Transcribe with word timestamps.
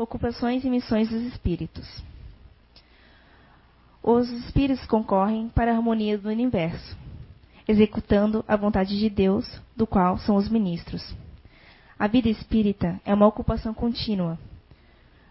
Ocupações 0.00 0.64
e 0.64 0.70
missões 0.70 1.10
dos 1.10 1.20
espíritos. 1.24 1.86
Os 4.02 4.30
espíritos 4.30 4.86
concorrem 4.86 5.50
para 5.50 5.70
a 5.70 5.76
harmonia 5.76 6.16
do 6.16 6.30
universo, 6.30 6.96
executando 7.68 8.42
a 8.48 8.56
vontade 8.56 8.98
de 8.98 9.10
Deus, 9.10 9.60
do 9.76 9.86
qual 9.86 10.16
são 10.16 10.36
os 10.36 10.48
ministros. 10.48 11.14
A 11.98 12.06
vida 12.06 12.30
espírita 12.30 12.98
é 13.04 13.12
uma 13.12 13.26
ocupação 13.26 13.74
contínua, 13.74 14.38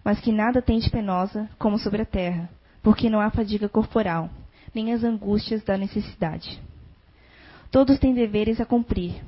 mas 0.06 0.20
que 0.20 0.32
nada 0.32 0.62
tem 0.62 0.78
de 0.78 0.92
penosa 0.92 1.50
como 1.58 1.80
sobre 1.80 2.04
a 2.04 2.06
terra, 2.06 2.48
porque 2.84 3.10
não 3.10 3.20
há 3.20 3.32
fadiga 3.32 3.68
corporal, 3.68 4.30
nem 4.72 4.94
as 4.94 5.04
angústias 5.04 5.64
da 5.64 5.80
necessidade. 5.80 6.62
Todos 7.72 7.98
têm 7.98 8.14
deveres 8.14 8.62
a 8.62 8.68
cumprir, 8.68 9.20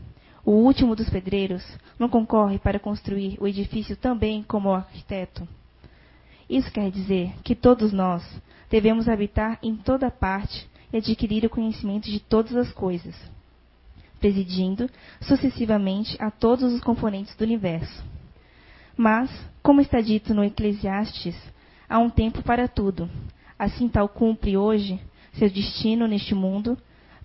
o 0.43 0.51
último 0.51 0.95
dos 0.95 1.09
pedreiros 1.09 1.63
não 1.99 2.09
concorre 2.09 2.57
para 2.57 2.79
construir 2.79 3.37
o 3.39 3.47
edifício 3.47 3.95
também 3.95 4.43
como 4.43 4.71
arquiteto. 4.71 5.47
Isso 6.49 6.71
quer 6.71 6.89
dizer 6.91 7.33
que 7.43 7.55
todos 7.55 7.93
nós 7.93 8.23
devemos 8.69 9.07
habitar 9.07 9.59
em 9.61 9.75
toda 9.75 10.09
parte 10.09 10.69
e 10.91 10.97
adquirir 10.97 11.45
o 11.45 11.49
conhecimento 11.49 12.09
de 12.09 12.19
todas 12.19 12.55
as 12.55 12.71
coisas, 12.71 13.15
presidindo 14.19 14.89
sucessivamente 15.21 16.17
a 16.19 16.29
todos 16.29 16.73
os 16.73 16.81
componentes 16.81 17.35
do 17.35 17.43
universo. 17.43 18.03
Mas, 18.97 19.29
como 19.63 19.81
está 19.81 20.01
dito 20.01 20.33
no 20.33 20.43
Eclesiastes, 20.43 21.35
há 21.87 21.99
um 21.99 22.09
tempo 22.09 22.43
para 22.43 22.67
tudo. 22.67 23.09
Assim 23.57 23.87
tal 23.87 24.09
cumpre 24.09 24.57
hoje 24.57 24.99
seu 25.33 25.49
destino 25.49 26.07
neste 26.07 26.35
mundo, 26.35 26.77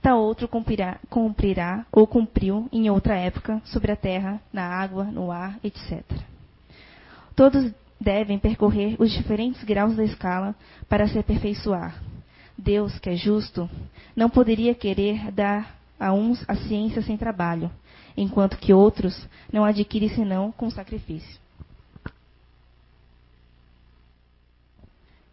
tal 0.06 0.22
outro 0.22 0.46
cumprirá, 0.46 1.00
cumprirá 1.10 1.84
ou 1.90 2.06
cumpriu 2.06 2.68
em 2.72 2.88
outra 2.88 3.16
época 3.16 3.60
sobre 3.64 3.90
a 3.90 3.96
terra, 3.96 4.40
na 4.52 4.62
água, 4.62 5.02
no 5.02 5.32
ar, 5.32 5.58
etc. 5.64 6.04
Todos 7.34 7.72
devem 8.00 8.38
percorrer 8.38 8.94
os 9.00 9.10
diferentes 9.10 9.64
graus 9.64 9.96
da 9.96 10.04
escala 10.04 10.54
para 10.88 11.08
se 11.08 11.18
aperfeiçoar. 11.18 12.00
Deus, 12.56 12.96
que 13.00 13.10
é 13.10 13.16
justo, 13.16 13.68
não 14.14 14.30
poderia 14.30 14.76
querer 14.76 15.32
dar 15.32 15.76
a 15.98 16.12
uns 16.12 16.48
a 16.48 16.54
ciência 16.54 17.02
sem 17.02 17.16
trabalho, 17.16 17.68
enquanto 18.16 18.58
que 18.58 18.72
outros 18.72 19.28
não 19.52 19.64
adquirem 19.64 20.10
senão 20.10 20.52
com 20.52 20.70
sacrifício. 20.70 21.40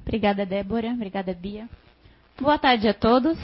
Obrigada, 0.02 0.48
Débora. 0.48 0.90
Obrigada, 0.90 1.32
Bia. 1.32 1.70
Boa 2.42 2.58
tarde 2.58 2.88
a 2.88 2.94
todos. 2.96 3.38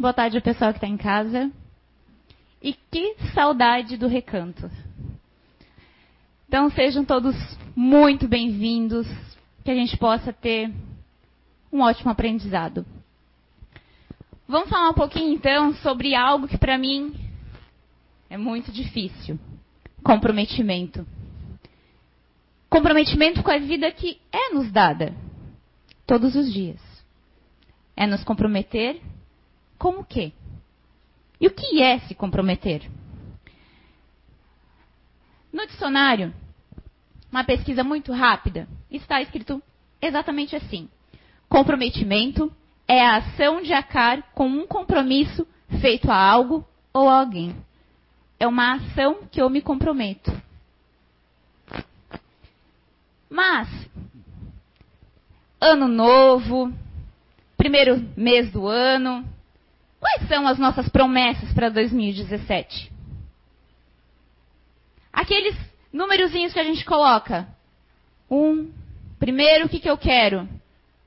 Boa 0.00 0.14
tarde 0.14 0.38
ao 0.38 0.42
pessoal 0.42 0.72
que 0.72 0.78
está 0.78 0.86
em 0.86 0.96
casa. 0.96 1.52
E 2.62 2.72
que 2.72 3.16
saudade 3.34 3.98
do 3.98 4.06
recanto. 4.06 4.70
Então 6.48 6.70
sejam 6.70 7.04
todos 7.04 7.36
muito 7.76 8.26
bem-vindos, 8.26 9.06
que 9.62 9.70
a 9.70 9.74
gente 9.74 9.98
possa 9.98 10.32
ter 10.32 10.72
um 11.70 11.82
ótimo 11.82 12.10
aprendizado. 12.10 12.86
Vamos 14.48 14.70
falar 14.70 14.88
um 14.88 14.94
pouquinho 14.94 15.34
então 15.34 15.74
sobre 15.74 16.14
algo 16.14 16.48
que 16.48 16.56
para 16.56 16.78
mim 16.78 17.14
é 18.30 18.38
muito 18.38 18.72
difícil: 18.72 19.38
comprometimento. 20.02 21.06
Comprometimento 22.70 23.42
com 23.42 23.50
a 23.50 23.58
vida 23.58 23.92
que 23.92 24.18
é 24.32 24.54
nos 24.54 24.72
dada 24.72 25.14
todos 26.06 26.34
os 26.34 26.50
dias. 26.50 26.80
É 27.94 28.06
nos 28.06 28.24
comprometer 28.24 28.98
com 29.80 29.98
o 29.98 30.04
quê? 30.04 30.30
E 31.40 31.46
o 31.46 31.50
que 31.50 31.82
é 31.82 31.98
se 32.00 32.14
comprometer? 32.14 32.86
No 35.50 35.66
dicionário, 35.66 36.34
uma 37.32 37.42
pesquisa 37.42 37.82
muito 37.82 38.12
rápida, 38.12 38.68
está 38.90 39.22
escrito 39.22 39.60
exatamente 40.00 40.54
assim: 40.54 40.86
comprometimento 41.48 42.52
é 42.86 43.00
a 43.00 43.16
ação 43.16 43.62
de 43.62 43.72
acar 43.72 44.22
com 44.34 44.46
um 44.46 44.66
compromisso 44.66 45.46
feito 45.80 46.10
a 46.10 46.16
algo 46.16 46.62
ou 46.92 47.08
a 47.08 47.20
alguém. 47.20 47.56
É 48.38 48.46
uma 48.46 48.74
ação 48.74 49.24
que 49.30 49.40
eu 49.40 49.48
me 49.48 49.62
comprometo. 49.62 50.30
Mas, 53.30 53.68
ano 55.58 55.88
novo, 55.88 56.70
primeiro 57.56 58.06
mês 58.16 58.50
do 58.50 58.66
ano, 58.66 59.24
Quais 60.00 60.26
são 60.26 60.48
as 60.48 60.58
nossas 60.58 60.88
promessas 60.88 61.52
para 61.52 61.68
2017? 61.68 62.90
Aqueles 65.12 65.54
númerozinhos 65.92 66.52
que 66.54 66.58
a 66.58 66.64
gente 66.64 66.84
coloca. 66.84 67.46
Um, 68.30 68.72
primeiro, 69.18 69.66
o 69.66 69.68
que, 69.68 69.78
que 69.78 69.90
eu 69.90 69.98
quero? 69.98 70.48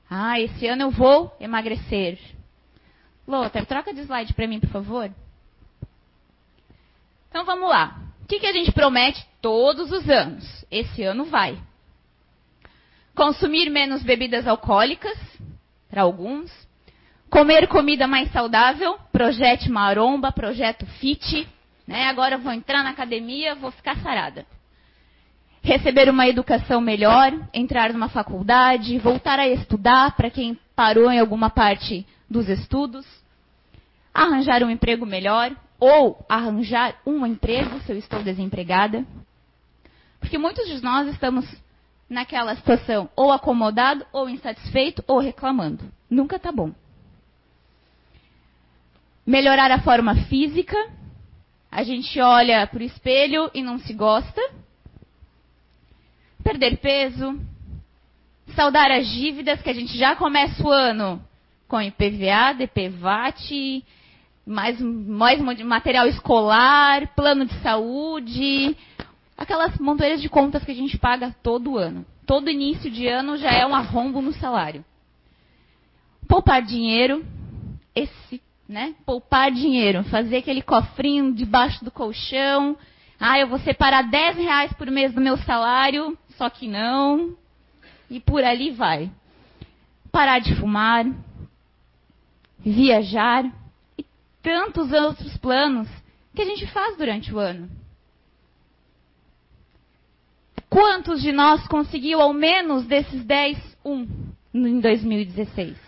Ah, 0.08 0.40
esse 0.40 0.66
ano 0.68 0.82
eu 0.82 0.90
vou 0.90 1.36
emagrecer. 1.40 2.20
Lothar, 3.26 3.66
troca 3.66 3.92
de 3.92 4.02
slide 4.02 4.32
para 4.32 4.46
mim, 4.46 4.60
por 4.60 4.68
favor. 4.68 5.10
Então 7.28 7.44
vamos 7.44 7.68
lá. 7.68 7.98
O 8.22 8.26
que, 8.26 8.38
que 8.38 8.46
a 8.46 8.52
gente 8.52 8.70
promete 8.70 9.26
todos 9.40 9.90
os 9.90 10.08
anos? 10.08 10.64
Esse 10.70 11.02
ano 11.02 11.24
vai. 11.24 11.58
Consumir 13.14 13.70
menos 13.70 14.02
bebidas 14.02 14.46
alcoólicas, 14.46 15.18
para 15.90 16.02
alguns. 16.02 16.63
Comer 17.34 17.66
comida 17.66 18.06
mais 18.06 18.30
saudável, 18.30 18.96
projeto 19.10 19.68
maromba, 19.68 20.30
projeto 20.30 20.86
fit. 20.86 21.48
Né? 21.84 22.04
Agora 22.04 22.36
eu 22.36 22.38
vou 22.38 22.52
entrar 22.52 22.84
na 22.84 22.90
academia, 22.90 23.56
vou 23.56 23.72
ficar 23.72 23.96
sarada. 23.96 24.46
Receber 25.60 26.08
uma 26.08 26.28
educação 26.28 26.80
melhor, 26.80 27.32
entrar 27.52 27.92
numa 27.92 28.08
faculdade, 28.08 29.00
voltar 29.00 29.40
a 29.40 29.48
estudar 29.48 30.14
para 30.14 30.30
quem 30.30 30.56
parou 30.76 31.10
em 31.10 31.18
alguma 31.18 31.50
parte 31.50 32.06
dos 32.30 32.48
estudos. 32.48 33.04
Arranjar 34.14 34.62
um 34.62 34.70
emprego 34.70 35.04
melhor 35.04 35.50
ou 35.80 36.24
arranjar 36.28 36.94
um 37.04 37.26
emprego 37.26 37.80
se 37.80 37.90
eu 37.90 37.98
estou 37.98 38.22
desempregada. 38.22 39.04
Porque 40.20 40.38
muitos 40.38 40.68
de 40.68 40.80
nós 40.80 41.08
estamos 41.08 41.44
naquela 42.08 42.54
situação 42.54 43.10
ou 43.16 43.32
acomodado, 43.32 44.06
ou 44.12 44.28
insatisfeito, 44.28 45.02
ou 45.08 45.18
reclamando. 45.18 45.82
Nunca 46.08 46.36
está 46.36 46.52
bom 46.52 46.72
melhorar 49.26 49.70
a 49.70 49.80
forma 49.80 50.14
física. 50.26 50.76
A 51.70 51.82
gente 51.82 52.20
olha 52.20 52.66
para 52.66 52.80
o 52.80 52.84
espelho 52.84 53.50
e 53.54 53.62
não 53.62 53.78
se 53.78 53.92
gosta. 53.92 54.40
Perder 56.42 56.78
peso. 56.78 57.40
Saudar 58.54 58.90
as 58.90 59.08
dívidas 59.08 59.62
que 59.62 59.70
a 59.70 59.74
gente 59.74 59.96
já 59.96 60.14
começa 60.14 60.62
o 60.62 60.70
ano 60.70 61.20
com 61.66 61.80
IPVA, 61.80 62.54
DPVAT, 62.56 63.82
mais, 64.46 64.78
mais 64.80 65.40
material 65.40 66.06
escolar, 66.06 67.08
plano 67.14 67.46
de 67.46 67.54
saúde, 67.62 68.76
aquelas 69.36 69.76
montoeiras 69.78 70.20
de 70.20 70.28
contas 70.28 70.62
que 70.62 70.70
a 70.70 70.74
gente 70.74 70.98
paga 70.98 71.34
todo 71.42 71.78
ano. 71.78 72.04
Todo 72.26 72.50
início 72.50 72.90
de 72.90 73.06
ano 73.08 73.36
já 73.36 73.50
é 73.50 73.66
um 73.66 73.74
arrombo 73.74 74.20
no 74.20 74.32
salário. 74.32 74.84
Poupar 76.28 76.62
dinheiro. 76.62 77.24
Esse 77.94 78.40
né? 78.68 78.94
Poupar 79.04 79.50
dinheiro, 79.50 80.04
fazer 80.04 80.38
aquele 80.38 80.62
cofrinho 80.62 81.34
debaixo 81.34 81.84
do 81.84 81.90
colchão. 81.90 82.76
Ah, 83.18 83.38
eu 83.38 83.46
vou 83.46 83.58
separar 83.58 84.02
10 84.02 84.36
reais 84.36 84.72
por 84.74 84.90
mês 84.90 85.12
do 85.12 85.20
meu 85.20 85.36
salário, 85.38 86.16
só 86.36 86.48
que 86.48 86.66
não. 86.66 87.36
E 88.10 88.20
por 88.20 88.42
ali 88.42 88.70
vai. 88.70 89.10
Parar 90.10 90.38
de 90.38 90.54
fumar, 90.56 91.06
viajar 92.58 93.44
e 93.98 94.04
tantos 94.42 94.92
outros 94.92 95.36
planos 95.36 95.88
que 96.34 96.42
a 96.42 96.44
gente 96.44 96.66
faz 96.68 96.96
durante 96.96 97.32
o 97.32 97.38
ano. 97.38 97.68
Quantos 100.68 101.22
de 101.22 101.30
nós 101.30 101.66
conseguiu 101.68 102.20
ao 102.20 102.32
menos 102.32 102.84
desses 102.86 103.24
10, 103.24 103.76
um 103.84 104.08
em 104.52 104.80
2016? 104.80 105.83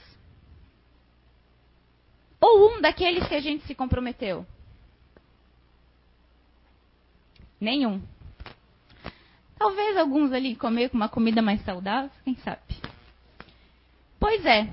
Ou 2.46 2.70
um 2.70 2.80
daqueles 2.80 3.26
que 3.26 3.34
a 3.34 3.40
gente 3.40 3.66
se 3.66 3.74
comprometeu? 3.74 4.46
Nenhum. 7.60 8.00
Talvez 9.58 9.96
alguns 9.96 10.32
ali 10.32 10.54
comer 10.54 10.88
com 10.90 10.96
uma 10.96 11.08
comida 11.08 11.42
mais 11.42 11.60
saudável, 11.64 12.08
quem 12.24 12.36
sabe. 12.36 12.60
Pois 14.20 14.46
é. 14.46 14.68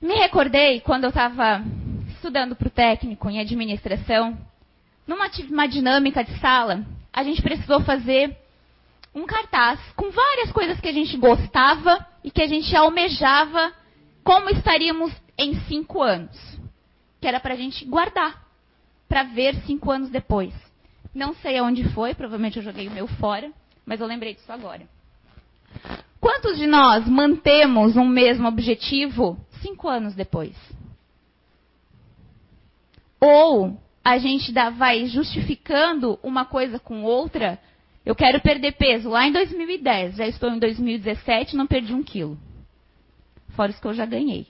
Me 0.00 0.14
recordei 0.14 0.80
quando 0.82 1.02
eu 1.02 1.08
estava 1.08 1.64
estudando 2.10 2.54
para 2.54 2.68
o 2.68 2.70
técnico 2.70 3.28
em 3.28 3.40
administração, 3.40 4.38
numa 5.04 5.28
uma 5.50 5.66
dinâmica 5.66 6.22
de 6.22 6.38
sala, 6.38 6.86
a 7.12 7.24
gente 7.24 7.42
precisou 7.42 7.80
fazer 7.80 8.36
um 9.12 9.26
cartaz 9.26 9.80
com 9.96 10.12
várias 10.12 10.52
coisas 10.52 10.80
que 10.80 10.86
a 10.86 10.92
gente 10.92 11.16
gostava 11.16 12.06
e 12.22 12.30
que 12.30 12.42
a 12.42 12.46
gente 12.46 12.76
almejava 12.76 13.72
como 14.24 14.50
estaríamos 14.50 15.12
em 15.36 15.54
cinco 15.62 16.02
anos. 16.02 16.36
Que 17.20 17.26
era 17.26 17.40
para 17.40 17.54
a 17.54 17.56
gente 17.56 17.84
guardar, 17.84 18.46
para 19.08 19.24
ver 19.24 19.54
cinco 19.66 19.90
anos 19.90 20.10
depois. 20.10 20.54
Não 21.14 21.34
sei 21.34 21.58
aonde 21.58 21.88
foi, 21.90 22.14
provavelmente 22.14 22.58
eu 22.58 22.62
joguei 22.62 22.86
o 22.86 22.92
meu 22.92 23.06
fora, 23.06 23.50
mas 23.84 24.00
eu 24.00 24.06
lembrei 24.06 24.34
disso 24.34 24.52
agora. 24.52 24.82
Quantos 26.20 26.58
de 26.58 26.66
nós 26.66 27.08
mantemos 27.08 27.96
um 27.96 28.06
mesmo 28.06 28.46
objetivo 28.46 29.38
cinco 29.62 29.88
anos 29.88 30.14
depois? 30.14 30.54
Ou 33.20 33.76
a 34.04 34.18
gente 34.18 34.52
dá, 34.52 34.70
vai 34.70 35.06
justificando 35.06 36.18
uma 36.22 36.44
coisa 36.44 36.78
com 36.78 37.02
outra. 37.02 37.58
Eu 38.06 38.14
quero 38.14 38.40
perder 38.40 38.72
peso 38.72 39.08
lá 39.08 39.26
em 39.26 39.32
2010, 39.32 40.16
já 40.16 40.26
estou 40.26 40.50
em 40.50 40.58
2017 40.58 41.56
não 41.56 41.66
perdi 41.66 41.92
um 41.92 42.02
quilo. 42.02 42.38
Fora 43.58 43.72
os 43.72 43.80
que 43.80 43.88
eu 43.88 43.92
já 43.92 44.06
ganhei. 44.06 44.46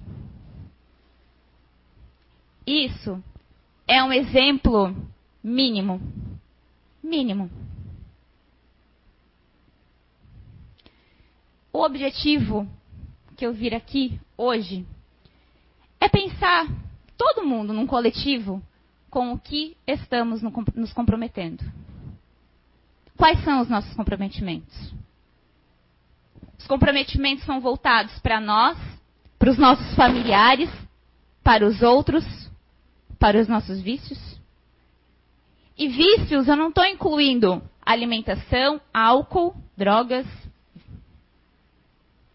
Isso 2.67 3.25
é 3.87 4.05
um 4.05 4.13
exemplo 4.13 4.95
mínimo. 5.43 5.99
Mínimo. 7.03 7.51
O 11.73 11.83
objetivo 11.83 12.69
que 13.35 13.47
eu 13.47 13.55
vir 13.55 13.75
aqui 13.75 14.21
hoje 14.37 14.87
é 15.99 16.07
pensar 16.07 16.67
todo 17.17 17.47
mundo 17.47 17.73
num 17.73 17.87
coletivo 17.87 18.63
com 19.09 19.33
o 19.33 19.39
que 19.39 19.75
estamos 19.87 20.43
nos 20.43 20.93
comprometendo. 20.93 21.65
Quais 23.17 23.43
são 23.43 23.63
os 23.63 23.71
nossos 23.71 23.95
comprometimentos? 23.95 24.93
Os 26.59 26.67
comprometimentos 26.67 27.47
são 27.47 27.59
voltados 27.59 28.19
para 28.19 28.39
nós, 28.39 28.98
para 29.39 29.51
os 29.51 29.59
nossos 29.59 29.95
familiares, 29.95 30.71
para 31.43 31.67
os 31.67 31.83
outros, 31.83 32.25
para 33.19 33.41
os 33.41 33.49
nossos 33.49 33.81
vícios. 33.81 34.19
E 35.77 35.89
vícios 35.89 36.49
eu 36.49 36.57
não 36.57 36.69
estou 36.69 36.85
incluindo 36.85 37.63
alimentação, 37.85 38.81
álcool, 38.93 39.55
drogas. 39.77 40.27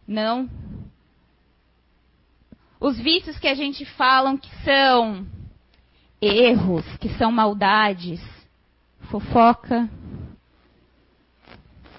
Não. 0.08 0.50
Os 2.80 2.98
vícios 2.98 3.38
que 3.38 3.48
a 3.48 3.54
gente 3.54 3.86
fala 3.86 4.38
que 4.38 4.50
são 4.64 5.26
erros, 6.22 6.86
que 6.98 7.10
são 7.18 7.32
maldades, 7.32 8.22
fofoca, 9.12 9.90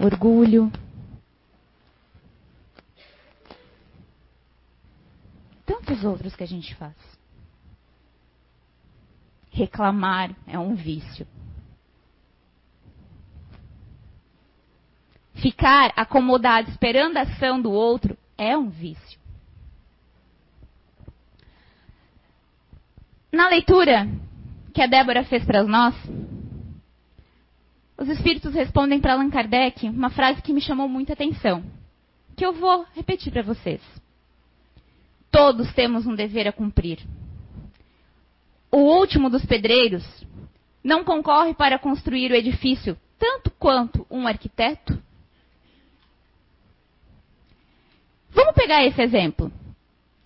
orgulho. 0.01 0.73
Tantos 5.65 6.05
outros 6.05 6.35
que 6.37 6.43
a 6.43 6.47
gente 6.47 6.75
faz. 6.75 6.95
Reclamar 9.51 10.35
é 10.47 10.59
um 10.59 10.75
vício. 10.75 11.27
Ficar 15.35 15.93
acomodado 15.97 16.71
esperando 16.71 17.17
a 17.17 17.23
ação 17.23 17.61
do 17.61 17.71
outro 17.71 18.17
é 18.37 18.57
um 18.57 18.69
vício. 18.69 19.19
Na 23.33 23.49
leitura 23.49 24.09
que 24.73 24.81
a 24.81 24.87
Débora 24.87 25.25
fez 25.25 25.45
para 25.45 25.63
nós, 25.65 25.95
os 27.97 28.09
espíritos 28.09 28.55
respondem 28.55 29.01
para 29.01 29.13
Allan 29.13 29.31
Kardec 29.31 29.89
uma 29.89 30.11
frase 30.11 30.43
que 30.43 30.53
me 30.53 30.61
chamou 30.61 30.89
muita 30.89 31.13
atenção, 31.13 31.65
que 32.37 32.45
eu 32.45 32.53
vou 32.53 32.85
repetir 32.95 33.33
para 33.33 33.43
vocês. 33.43 33.81
Todos 35.35 35.75
temos 35.75 36.07
um 36.07 36.15
dever 36.15 36.47
a 36.47 36.53
cumprir. 36.53 37.01
O 38.71 38.77
último 38.77 39.29
dos 39.29 39.45
pedreiros 39.45 40.05
não 40.83 41.03
concorre 41.03 41.53
para 41.53 41.77
construir 41.77 42.31
o 42.31 42.37
edifício 42.37 42.97
tanto 43.19 43.51
quanto 43.51 44.07
um 44.09 44.29
arquiteto? 44.29 44.97
Vamos 48.31 48.55
pegar 48.55 48.85
esse 48.85 49.03
exemplo. 49.03 49.51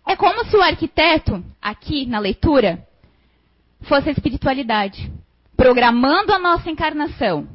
É 0.07 0.15
como 0.15 0.45
se 0.45 0.55
o 0.55 0.61
arquiteto, 0.61 1.43
aqui 1.59 2.05
na 2.05 2.19
leitura, 2.19 2.87
fosse 3.85 4.11
a 4.11 4.13
espiritualidade, 4.13 5.11
programando 5.57 6.35
a 6.35 6.39
nossa 6.39 6.71
encarnação. 6.71 7.49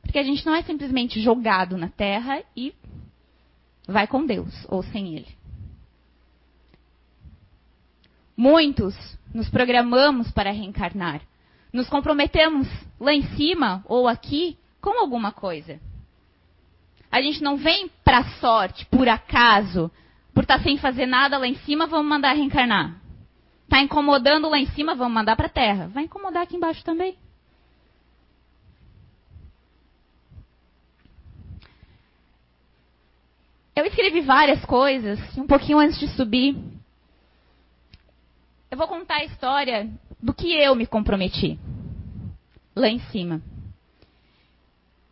Porque 0.00 0.18
a 0.20 0.22
gente 0.22 0.46
não 0.46 0.54
é 0.54 0.62
simplesmente 0.62 1.20
jogado 1.20 1.76
na 1.76 1.88
terra 1.88 2.40
e 2.56 2.72
vai 3.86 4.06
com 4.06 4.24
Deus 4.24 4.52
ou 4.68 4.82
sem 4.82 5.16
Ele. 5.16 5.28
Muitos 8.36 8.94
nos 9.32 9.48
programamos 9.48 10.30
para 10.32 10.50
reencarnar. 10.50 11.20
Nos 11.72 11.88
comprometemos 11.88 12.68
lá 13.00 13.12
em 13.12 13.22
cima 13.36 13.84
ou 13.86 14.08
aqui 14.08 14.58
com 14.80 14.98
alguma 15.00 15.32
coisa. 15.32 15.80
A 17.10 17.22
gente 17.22 17.42
não 17.42 17.56
vem 17.56 17.88
para 18.04 18.24
sorte, 18.40 18.84
por 18.86 19.08
acaso, 19.08 19.90
por 20.32 20.42
estar 20.42 20.58
tá 20.58 20.64
sem 20.64 20.76
fazer 20.78 21.06
nada 21.06 21.38
lá 21.38 21.46
em 21.46 21.54
cima, 21.58 21.86
vamos 21.86 22.06
mandar 22.06 22.32
reencarnar. 22.32 23.00
Está 23.64 23.80
incomodando 23.80 24.48
lá 24.48 24.58
em 24.58 24.66
cima, 24.66 24.94
vamos 24.94 25.14
mandar 25.14 25.36
para 25.36 25.48
terra. 25.48 25.88
Vai 25.88 26.04
incomodar 26.04 26.42
aqui 26.42 26.56
embaixo 26.56 26.84
também. 26.84 27.16
Eu 33.76 33.84
escrevi 33.86 34.20
várias 34.20 34.64
coisas, 34.64 35.18
um 35.36 35.46
pouquinho 35.46 35.78
antes 35.78 35.98
de 35.98 36.06
subir. 36.08 36.56
Eu 38.70 38.78
vou 38.78 38.86
contar 38.86 39.16
a 39.16 39.24
história 39.24 39.90
do 40.22 40.32
que 40.32 40.52
eu 40.52 40.76
me 40.76 40.86
comprometi 40.86 41.58
lá 42.74 42.88
em 42.88 43.00
cima. 43.10 43.42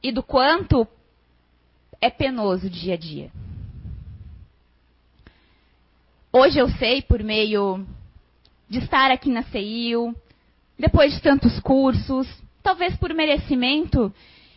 E 0.01 0.13
do 0.13 0.23
quanto 0.23 0.87
é 2.01 2.09
penoso 2.09 2.71
dia 2.71 2.95
a 2.95 2.97
dia. 2.97 3.33
Hoje 6.33 6.59
eu 6.59 6.69
sei, 6.71 7.03
por 7.03 7.23
meio 7.23 7.85
de 8.69 8.79
estar 8.79 9.11
aqui 9.11 9.29
na 9.29 9.43
CEIU, 9.43 10.15
depois 10.79 11.13
de 11.13 11.21
tantos 11.21 11.59
cursos, 11.61 12.29
talvez 12.63 12.97
por 12.97 13.13
merecimento, 13.13 14.13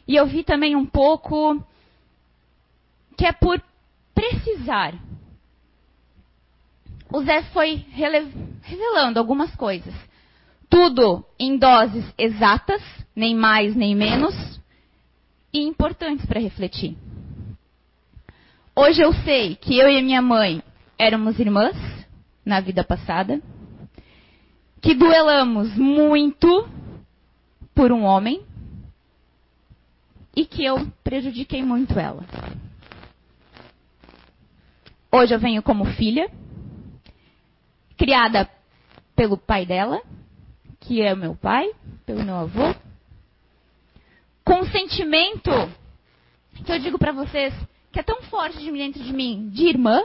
e 0.08 0.16
eu 0.16 0.26
vi 0.28 0.44
também 0.44 0.76
um 0.76 0.86
pouco 0.86 1.62
que 3.18 3.26
é 3.26 3.32
por 3.32 3.62
precisar. 4.16 4.96
O 7.14 7.22
Zé 7.22 7.44
foi 7.54 7.86
revelando 8.64 9.20
algumas 9.20 9.54
coisas. 9.56 9.94
Tudo 10.70 11.24
em 11.38 11.58
doses 11.58 12.04
exatas, 12.18 12.82
nem 13.16 13.36
mais 13.36 13.76
nem 13.76 13.96
menos, 13.96 14.34
e 15.54 15.60
importantes 15.60 16.26
para 16.26 16.40
refletir. 16.40 16.98
Hoje 18.76 19.02
eu 19.02 19.14
sei 19.14 19.56
que 19.56 19.78
eu 19.78 19.88
e 19.90 20.00
a 20.00 20.02
minha 20.02 20.22
mãe 20.22 20.64
éramos 20.98 21.38
irmãs 21.38 21.78
na 22.44 22.60
vida 22.60 22.84
passada 22.84 23.42
que 24.86 24.94
duelamos 24.94 25.76
muito 25.76 26.70
por 27.74 27.92
um 27.92 28.04
homem 28.04 28.46
e 30.36 30.46
que 30.46 30.64
eu 30.64 30.88
prejudiquei 31.04 31.64
muito 31.64 31.98
ela. 31.98 32.24
Hoje 35.16 35.34
eu 35.34 35.40
venho 35.40 35.64
como 35.64 35.86
filha, 35.86 36.30
criada 37.98 38.50
pelo 39.16 39.38
pai 39.38 39.66
dela, 39.66 40.02
que 40.82 41.02
é 41.02 41.14
o 41.14 41.18
meu 41.18 41.36
pai, 41.36 41.72
pelo 42.06 42.22
meu 42.22 42.36
avô, 42.36 42.76
com 44.44 44.56
um 44.56 44.66
sentimento 44.66 45.52
que 46.66 46.72
eu 46.72 46.80
digo 46.80 47.00
para 47.00 47.14
vocês 47.14 47.54
que 47.94 48.00
é 48.00 48.04
tão 48.04 48.24
forte 48.24 48.60
dentro 48.70 49.02
de 49.02 49.14
mim, 49.14 49.50
de 49.50 49.68
irmã, 49.68 50.04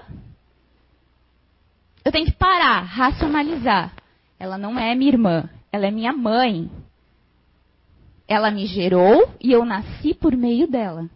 eu 2.05 2.13
tenho 2.13 2.27
que 2.27 2.33
parar, 2.33 2.81
racionalizar 2.83 3.93
ela 4.41 4.57
não 4.57 4.79
é 4.79 4.95
minha 4.95 5.11
irmã, 5.11 5.51
ela 5.71 5.87
é 5.87 5.91
minha 5.91 6.15
mãe. 6.15 6.71
Ela 8.27 8.51
me 8.51 8.65
gerou 8.65 9.29
e 9.39 9.53
eu 9.53 9.67
nasci 9.67 10.15
por 10.15 10.35
meio 10.35 10.67
dela. 10.67 11.11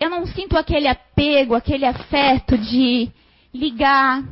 Eu 0.00 0.08
não 0.08 0.26
sinto 0.26 0.56
aquele 0.56 0.88
apego, 0.88 1.54
aquele 1.54 1.84
afeto 1.84 2.56
de 2.56 3.12
ligar, 3.52 4.22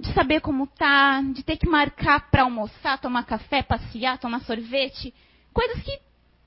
de 0.00 0.14
saber 0.14 0.40
como 0.40 0.66
tá, 0.66 1.20
de 1.20 1.42
ter 1.42 1.58
que 1.58 1.68
marcar 1.68 2.30
para 2.30 2.44
almoçar, 2.44 2.98
tomar 2.98 3.24
café, 3.26 3.62
passear, 3.62 4.16
tomar 4.16 4.40
sorvete, 4.40 5.12
coisas 5.52 5.82
que 5.82 6.00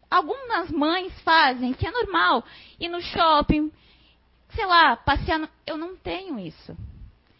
algumas 0.10 0.72
mães 0.72 1.14
fazem, 1.22 1.72
que 1.72 1.86
é 1.86 1.92
normal, 1.92 2.44
ir 2.80 2.90
no 2.90 3.00
shopping, 3.00 3.72
sei 4.56 4.66
lá, 4.66 4.96
passear. 4.96 5.38
No... 5.38 5.48
Eu 5.66 5.78
não 5.78 5.96
tenho 5.96 6.40
isso. 6.40 6.76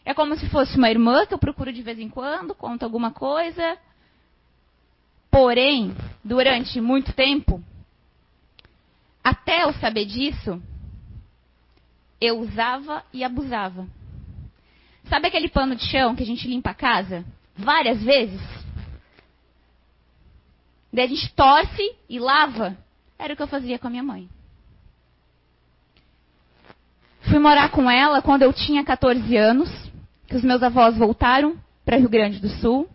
É 0.06 0.14
como 0.14 0.38
se 0.38 0.48
fosse 0.50 0.78
uma 0.78 0.90
irmã 0.90 1.26
que 1.26 1.34
eu 1.34 1.40
procuro 1.40 1.74
de 1.74 1.82
vez 1.82 1.98
em 1.98 2.10
quando, 2.10 2.54
conta 2.54 2.86
alguma 2.86 3.10
coisa. 3.12 3.76
Porém, 5.32 5.96
durante 6.24 6.80
muito 6.80 7.12
tempo, 7.14 7.62
até 9.30 9.64
eu 9.64 9.74
saber 9.74 10.06
disso, 10.06 10.62
eu 12.20 12.40
usava 12.40 13.04
e 13.14 13.24
abusava. 13.24 13.88
Sabe 15.10 15.28
aquele 15.28 15.50
pano 15.50 15.76
de 15.76 15.86
chão 15.86 16.16
que 16.16 16.24
a 16.24 16.26
gente 16.26 16.48
limpa 16.48 16.72
a 16.72 16.76
casa? 16.76 17.26
várias 17.58 18.02
vezes. 18.02 18.42
Daí 20.94 21.06
a 21.06 21.08
gente 21.08 21.34
torce 21.34 21.96
e 22.08 22.20
lava. 22.20 22.78
Era 23.18 23.34
o 23.34 23.36
que 23.36 23.42
eu 23.42 23.48
fazia 23.48 23.80
com 23.80 23.88
a 23.88 23.90
minha 23.90 24.04
mãe. 24.04 24.30
Fui 27.22 27.40
morar 27.40 27.72
com 27.72 27.90
ela 27.90 28.22
quando 28.22 28.44
eu 28.44 28.54
tinha 28.54 28.86
14 28.86 29.36
anos, 29.36 29.70
que 30.28 30.36
os 30.36 30.44
meus 30.44 30.64
avós 30.64 30.96
voltaram 30.98 31.58
para 31.84 31.98
Rio 31.98 32.10
Grande 32.10 32.40
do 32.40 32.48
Sul. 32.48 32.88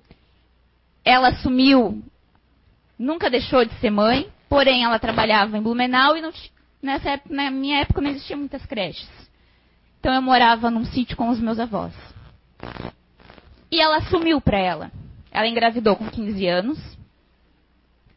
Ela 1.04 1.28
assumiu, 1.28 2.02
nunca 2.98 3.28
deixou 3.28 3.64
de 3.64 3.74
ser 3.74 3.90
mãe, 3.90 4.30
porém 4.52 4.84
ela 4.84 4.98
trabalhava 4.98 5.56
em 5.56 5.62
Blumenau 5.62 6.14
e 6.14 6.20
não, 6.20 6.30
nessa 6.82 7.12
época, 7.12 7.34
na 7.34 7.50
minha 7.50 7.80
época 7.80 8.02
não 8.02 8.10
existia 8.10 8.36
muitas 8.36 8.62
creches. 8.66 9.08
Então 9.98 10.12
eu 10.12 10.20
morava 10.20 10.70
num 10.70 10.84
sítio 10.84 11.16
com 11.16 11.30
os 11.30 11.40
meus 11.40 11.58
avós. 11.58 11.94
E 13.70 13.80
ela 13.80 13.96
assumiu 13.96 14.42
para 14.42 14.58
ela. 14.58 14.92
Ela 15.30 15.48
engravidou 15.48 15.96
com 15.96 16.06
15 16.06 16.46
anos. 16.46 16.78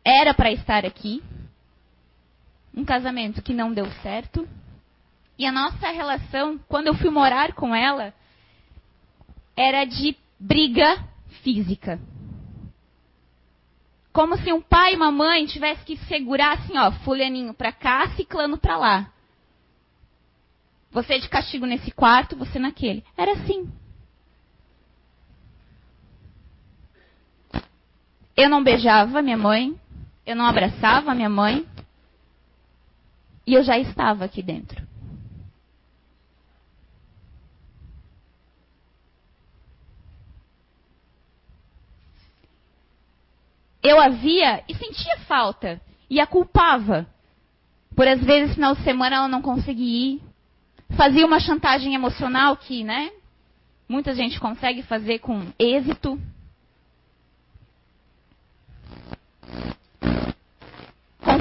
Era 0.04 0.34
para 0.34 0.52
estar 0.52 0.86
aqui. 0.86 1.24
Um 2.76 2.84
casamento 2.84 3.42
que 3.42 3.54
não 3.54 3.72
deu 3.72 3.90
certo. 4.04 4.46
E 5.40 5.46
a 5.46 5.54
nossa 5.54 5.90
relação, 5.90 6.60
quando 6.68 6.88
eu 6.88 6.96
fui 6.96 7.10
morar 7.10 7.54
com 7.54 7.74
ela, 7.74 8.14
era 9.56 9.86
de 9.86 10.18
briga 10.38 11.02
física. 11.42 11.98
Como 14.16 14.38
se 14.38 14.54
um 14.54 14.62
pai 14.62 14.94
e 14.94 14.96
uma 14.96 15.12
mãe 15.12 15.46
tivessem 15.46 15.84
que 15.84 15.98
segurar 16.06 16.54
assim, 16.54 16.78
ó, 16.78 16.90
fulaninho 16.90 17.54
para 17.54 17.74
cá, 17.74 18.08
ciclano 18.12 18.58
para 18.58 18.78
lá. 18.78 19.12
Você 20.90 21.20
de 21.20 21.28
castigo 21.28 21.66
nesse 21.66 21.92
quarto, 21.92 22.34
você 22.34 22.58
naquele. 22.58 23.04
Era 23.18 23.34
assim. 23.34 23.70
Eu 28.38 28.48
não 28.50 28.64
beijava 28.64 29.22
minha 29.22 29.36
mãe, 29.36 29.78
eu 30.26 30.34
não 30.34 30.46
abraçava 30.46 31.14
minha 31.14 31.28
mãe, 31.28 31.68
e 33.46 33.54
eu 33.54 33.64
já 33.64 33.78
estava 33.78 34.24
aqui 34.24 34.42
dentro. 34.42 34.82
Eu 43.86 44.00
havia 44.00 44.64
e 44.68 44.76
sentia 44.76 45.18
falta, 45.28 45.80
e 46.10 46.20
a 46.20 46.26
culpava. 46.26 47.06
Por 47.96 48.08
às 48.08 48.22
vezes, 48.22 48.56
final 48.56 48.76
de 48.76 48.84
semana, 48.84 49.18
ela 49.18 49.28
não 49.28 49.42
conseguia 49.42 50.16
ir. 50.16 50.22
Fazia 50.98 51.26
uma 51.26 51.40
chantagem 51.40 51.94
emocional 51.94 52.58
que, 52.58 52.84
né? 52.84 53.12
Muita 53.88 54.16
gente 54.16 54.40
consegue 54.40 54.82
fazer 54.84 55.20
com 55.20 55.46
êxito. 55.60 56.20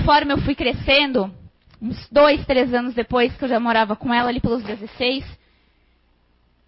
conforme 0.05 0.35
eu 0.35 0.39
fui 0.43 0.55
crescendo, 0.55 1.35
uns 1.81 2.09
dois, 2.11 2.45
três 2.45 2.75
anos 2.75 2.93
depois 2.93 3.35
que 3.35 3.45
eu 3.45 3.49
já 3.49 3.59
morava 3.59 3.97
com 3.97 4.13
ela 4.13 4.29
ali 4.29 4.39
pelos 4.39 4.63
16, 4.63 5.25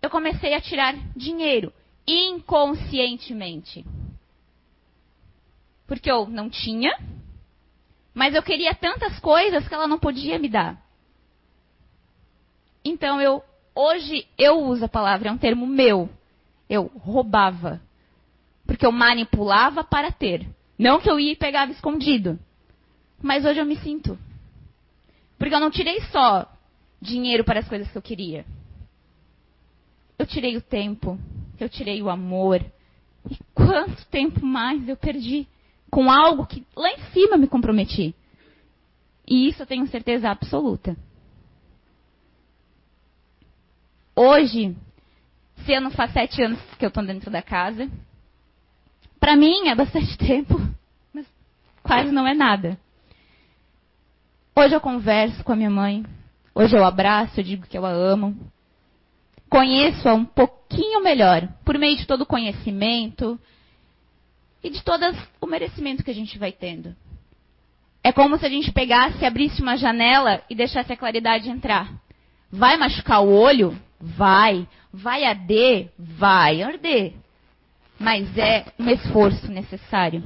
eu 0.01 0.09
comecei 0.09 0.55
a 0.55 0.61
tirar 0.61 0.95
dinheiro 1.15 1.71
inconscientemente. 2.07 3.85
Porque 5.87 6.11
eu 6.11 6.27
não 6.27 6.51
tinha, 6.51 6.99
mas 8.13 8.35
eu 8.35 8.43
queria 8.43 8.75
tantas 8.75 9.19
coisas 9.21 9.69
que 9.69 9.75
ela 9.75 9.87
não 9.87 9.99
podia 9.99 10.39
me 10.39 10.49
dar. 10.49 10.83
Então 12.85 13.21
eu 13.21 13.43
hoje 13.75 14.27
eu 14.39 14.61
uso 14.61 14.85
a 14.85 14.89
palavra, 14.89 15.29
é 15.29 15.33
um 15.33 15.39
termo 15.39 15.67
meu. 15.67 16.09
Eu 16.69 16.91
roubava. 16.99 17.81
Porque 18.67 18.85
eu 18.85 18.91
manipulava 18.91 19.85
para 19.85 20.11
ter. 20.11 20.49
Não 20.79 21.01
que 21.01 21.09
eu 21.09 21.21
ia 21.21 21.33
e 21.33 21.37
pegava 21.37 21.71
escondido. 21.71 22.39
Mas 23.23 23.45
hoje 23.45 23.61
eu 23.61 23.67
me 23.67 23.77
sinto. 23.77 24.19
Porque 25.39 25.55
eu 25.55 25.61
não 25.61 25.71
tirei 25.71 26.01
só 26.11 26.51
dinheiro 27.01 27.45
para 27.45 27.61
as 27.61 27.69
coisas 27.69 27.91
que 27.91 27.97
eu 27.97 28.03
queria. 28.03 28.45
Eu 30.19 30.27
tirei 30.27 30.57
o 30.57 30.63
tempo, 30.63 31.19
eu 31.61 31.69
tirei 31.69 32.03
o 32.03 32.09
amor. 32.09 32.65
E 33.31 33.37
quanto 33.55 34.07
tempo 34.07 34.45
mais 34.45 34.89
eu 34.89 34.97
perdi 34.97 35.47
com 35.91 36.11
algo 36.11 36.47
que 36.47 36.67
lá 36.77 36.91
em 36.91 36.99
cima 37.13 37.37
me 37.37 37.47
comprometi. 37.47 38.15
E 39.27 39.49
isso 39.49 39.63
eu 39.63 39.67
tenho 39.67 39.87
certeza 39.89 40.31
absoluta. 40.31 40.97
Hoje, 44.15 44.77
se 45.65 45.73
eu 45.73 45.81
não 45.81 45.91
faz 45.91 46.13
sete 46.13 46.43
anos 46.43 46.59
que 46.79 46.85
eu 46.85 46.89
estou 46.89 47.05
dentro 47.05 47.31
da 47.31 47.43
casa, 47.43 47.91
para 49.19 49.37
mim 49.37 49.69
é 49.69 49.75
bastante 49.75 50.17
tempo, 50.19 50.61
mas 51.13 51.27
quase 51.83 52.11
não 52.13 52.27
é 52.27 52.35
nada. 52.35 52.79
Hoje 54.55 54.75
eu 54.75 54.81
converso 54.81 55.45
com 55.45 55.53
a 55.53 55.57
minha 55.57 55.71
mãe. 55.71 56.05
Hoje 56.55 56.75
eu 56.75 56.85
abraço, 56.85 57.41
eu 57.41 57.45
digo 57.45 57.67
que 57.67 57.77
eu 57.77 57.85
a 57.85 57.91
amo. 57.91 58.35
Conheço-a 59.51 60.15
um 60.15 60.25
pouquinho 60.25 61.03
melhor, 61.03 61.47
por 61.65 61.79
meio 61.79 61.97
de 61.97 62.07
todo 62.07 62.23
o 62.23 62.27
conhecimento 62.27 63.39
e 64.67 64.71
de 64.71 64.83
todo 64.83 65.05
o 65.41 65.47
merecimento 65.47 66.03
que 66.03 66.11
a 66.11 66.15
gente 66.15 66.37
vai 66.39 66.51
tendo. 66.51 66.95
É 68.03 68.11
como 68.11 68.37
se 68.37 68.45
a 68.45 68.49
gente 68.49 68.73
pegasse, 68.73 69.25
abrisse 69.25 69.63
uma 69.63 69.77
janela 69.77 70.43
e 70.51 70.57
deixasse 70.57 70.93
a 70.93 70.97
claridade 70.97 71.49
entrar. 71.49 71.89
Vai 72.51 72.77
machucar 72.77 73.23
o 73.23 73.33
olho? 73.33 73.81
Vai. 74.01 74.67
Vai 74.93 75.25
arder? 75.25 75.93
Vai 75.97 76.63
arder. 76.63 77.15
Mas 77.97 78.37
é 78.37 78.67
um 78.77 78.91
esforço 78.91 79.53
necessário. 79.53 80.25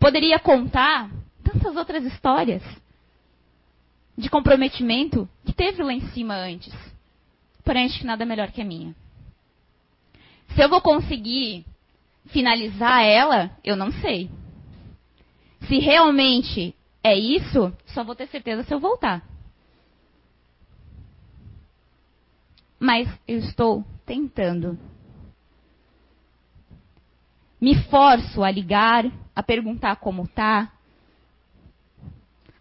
Poderia 0.00 0.38
contar 0.38 1.10
tantas 1.44 1.76
outras 1.76 2.02
histórias 2.04 2.62
de 4.16 4.30
comprometimento 4.30 5.28
que 5.44 5.52
teve 5.52 5.82
lá 5.82 5.92
em 5.92 6.00
cima 6.12 6.34
antes. 6.34 6.72
Porém, 7.62 7.84
acho 7.84 7.98
que 7.98 8.06
nada 8.06 8.24
melhor 8.24 8.50
que 8.50 8.62
a 8.62 8.64
minha. 8.64 8.94
Se 10.54 10.62
eu 10.62 10.68
vou 10.68 10.80
conseguir 10.80 11.64
finalizar 12.26 13.02
ela, 13.02 13.50
eu 13.64 13.76
não 13.76 13.90
sei. 13.92 14.30
Se 15.66 15.78
realmente 15.78 16.74
é 17.02 17.16
isso, 17.16 17.72
só 17.86 18.04
vou 18.04 18.14
ter 18.14 18.26
certeza 18.28 18.62
se 18.62 18.72
eu 18.72 18.80
voltar. 18.80 19.22
Mas 22.78 23.08
eu 23.26 23.38
estou 23.38 23.84
tentando. 24.04 24.78
Me 27.60 27.76
forço 27.84 28.42
a 28.42 28.50
ligar, 28.50 29.04
a 29.34 29.42
perguntar 29.42 29.96
como 29.96 30.26
tá, 30.26 30.72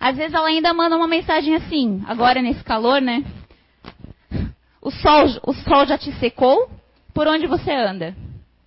às 0.02 0.18
vezes 0.18 0.34
ela 0.34 0.48
ainda 0.48 0.74
manda 0.74 0.98
uma 0.98 1.08
mensagem 1.08 1.54
assim, 1.54 2.04
agora 2.08 2.42
nesse 2.42 2.64
calor, 2.64 3.00
né? 3.00 3.24
O 4.82 4.90
sol, 4.90 5.26
o 5.46 5.54
sol 5.54 5.86
já 5.86 5.96
te 5.96 6.12
secou? 6.14 6.68
Por 7.14 7.28
onde 7.28 7.48
você 7.48 7.72
anda? 7.72 8.16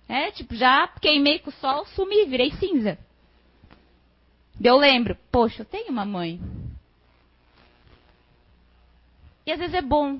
É, 0.07 0.31
tipo, 0.31 0.55
já 0.55 0.87
queimei 0.87 1.39
com 1.39 1.49
o 1.49 1.53
sol, 1.53 1.85
sumi, 1.87 2.25
virei 2.25 2.51
cinza. 2.51 2.97
Eu 4.63 4.77
lembro, 4.77 5.17
poxa, 5.31 5.61
eu 5.61 5.65
tenho 5.65 5.89
uma 5.89 6.05
mãe. 6.05 6.39
E 9.45 9.51
às 9.51 9.59
vezes 9.59 9.75
é 9.75 9.81
bom 9.81 10.19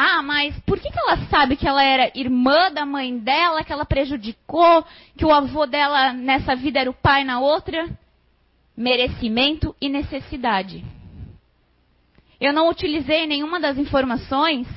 Ah, 0.00 0.22
mas 0.22 0.56
por 0.60 0.78
que, 0.78 0.92
que 0.92 0.98
ela 1.00 1.16
sabe 1.26 1.56
que 1.56 1.66
ela 1.66 1.82
era 1.82 2.12
irmã 2.14 2.70
da 2.70 2.86
mãe 2.86 3.18
dela, 3.18 3.64
que 3.64 3.72
ela 3.72 3.84
prejudicou, 3.84 4.84
que 5.16 5.24
o 5.24 5.32
avô 5.32 5.66
dela 5.66 6.12
nessa 6.12 6.54
vida 6.54 6.78
era 6.78 6.88
o 6.88 6.94
pai 6.94 7.24
na 7.24 7.40
outra? 7.40 7.88
Merecimento 8.76 9.74
e 9.80 9.88
necessidade. 9.88 10.84
Eu 12.40 12.52
não 12.52 12.68
utilizei 12.68 13.26
nenhuma 13.26 13.58
das 13.58 13.76
informações 13.76 14.68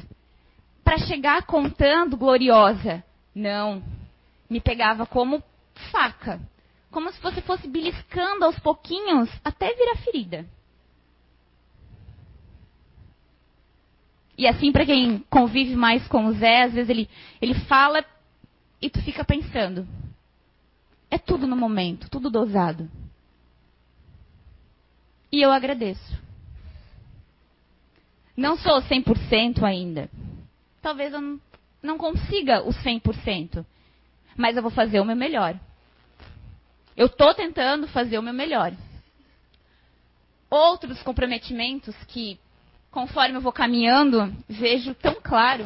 para 0.83 0.97
chegar 0.97 1.43
contando 1.43 2.17
gloriosa. 2.17 3.03
Não. 3.35 3.83
Me 4.49 4.59
pegava 4.59 5.05
como 5.05 5.43
faca. 5.91 6.39
Como 6.89 7.11
se 7.11 7.21
você 7.21 7.41
fosse 7.41 7.67
beliscando 7.67 8.45
aos 8.45 8.59
pouquinhos 8.59 9.29
até 9.43 9.73
virar 9.73 9.95
ferida. 9.97 10.45
E 14.37 14.47
assim, 14.47 14.71
para 14.71 14.85
quem 14.85 15.19
convive 15.29 15.75
mais 15.75 16.07
com 16.07 16.25
o 16.25 16.33
Zé, 16.33 16.63
às 16.63 16.73
vezes 16.73 16.89
ele, 16.89 17.09
ele 17.39 17.53
fala 17.53 18.03
e 18.81 18.89
tu 18.89 18.99
fica 19.03 19.23
pensando. 19.23 19.87
É 21.11 21.17
tudo 21.17 21.45
no 21.45 21.55
momento, 21.55 22.09
tudo 22.09 22.29
dosado. 22.29 22.89
E 25.31 25.41
eu 25.41 25.51
agradeço. 25.51 26.19
Não 28.35 28.57
sou 28.57 28.81
100% 28.81 29.63
ainda. 29.63 30.09
Talvez 30.81 31.13
eu 31.13 31.39
não, 31.81 31.97
consiga 31.97 32.63
o 32.63 32.69
100%. 32.69 33.65
Mas 34.35 34.55
eu 34.55 34.61
vou 34.61 34.71
fazer 34.71 34.99
o 34.99 35.05
meu 35.05 35.15
melhor. 35.15 35.55
Eu 36.95 37.07
estou 37.07 37.33
tentando 37.33 37.87
fazer 37.87 38.17
o 38.17 38.23
meu 38.23 38.33
melhor. 38.33 38.73
Outros 40.49 41.01
comprometimentos 41.03 41.95
que 42.07 42.39
conforme 42.91 43.37
eu 43.37 43.41
vou 43.41 43.53
caminhando, 43.53 44.33
vejo 44.49 44.93
tão 44.95 45.15
claro 45.21 45.65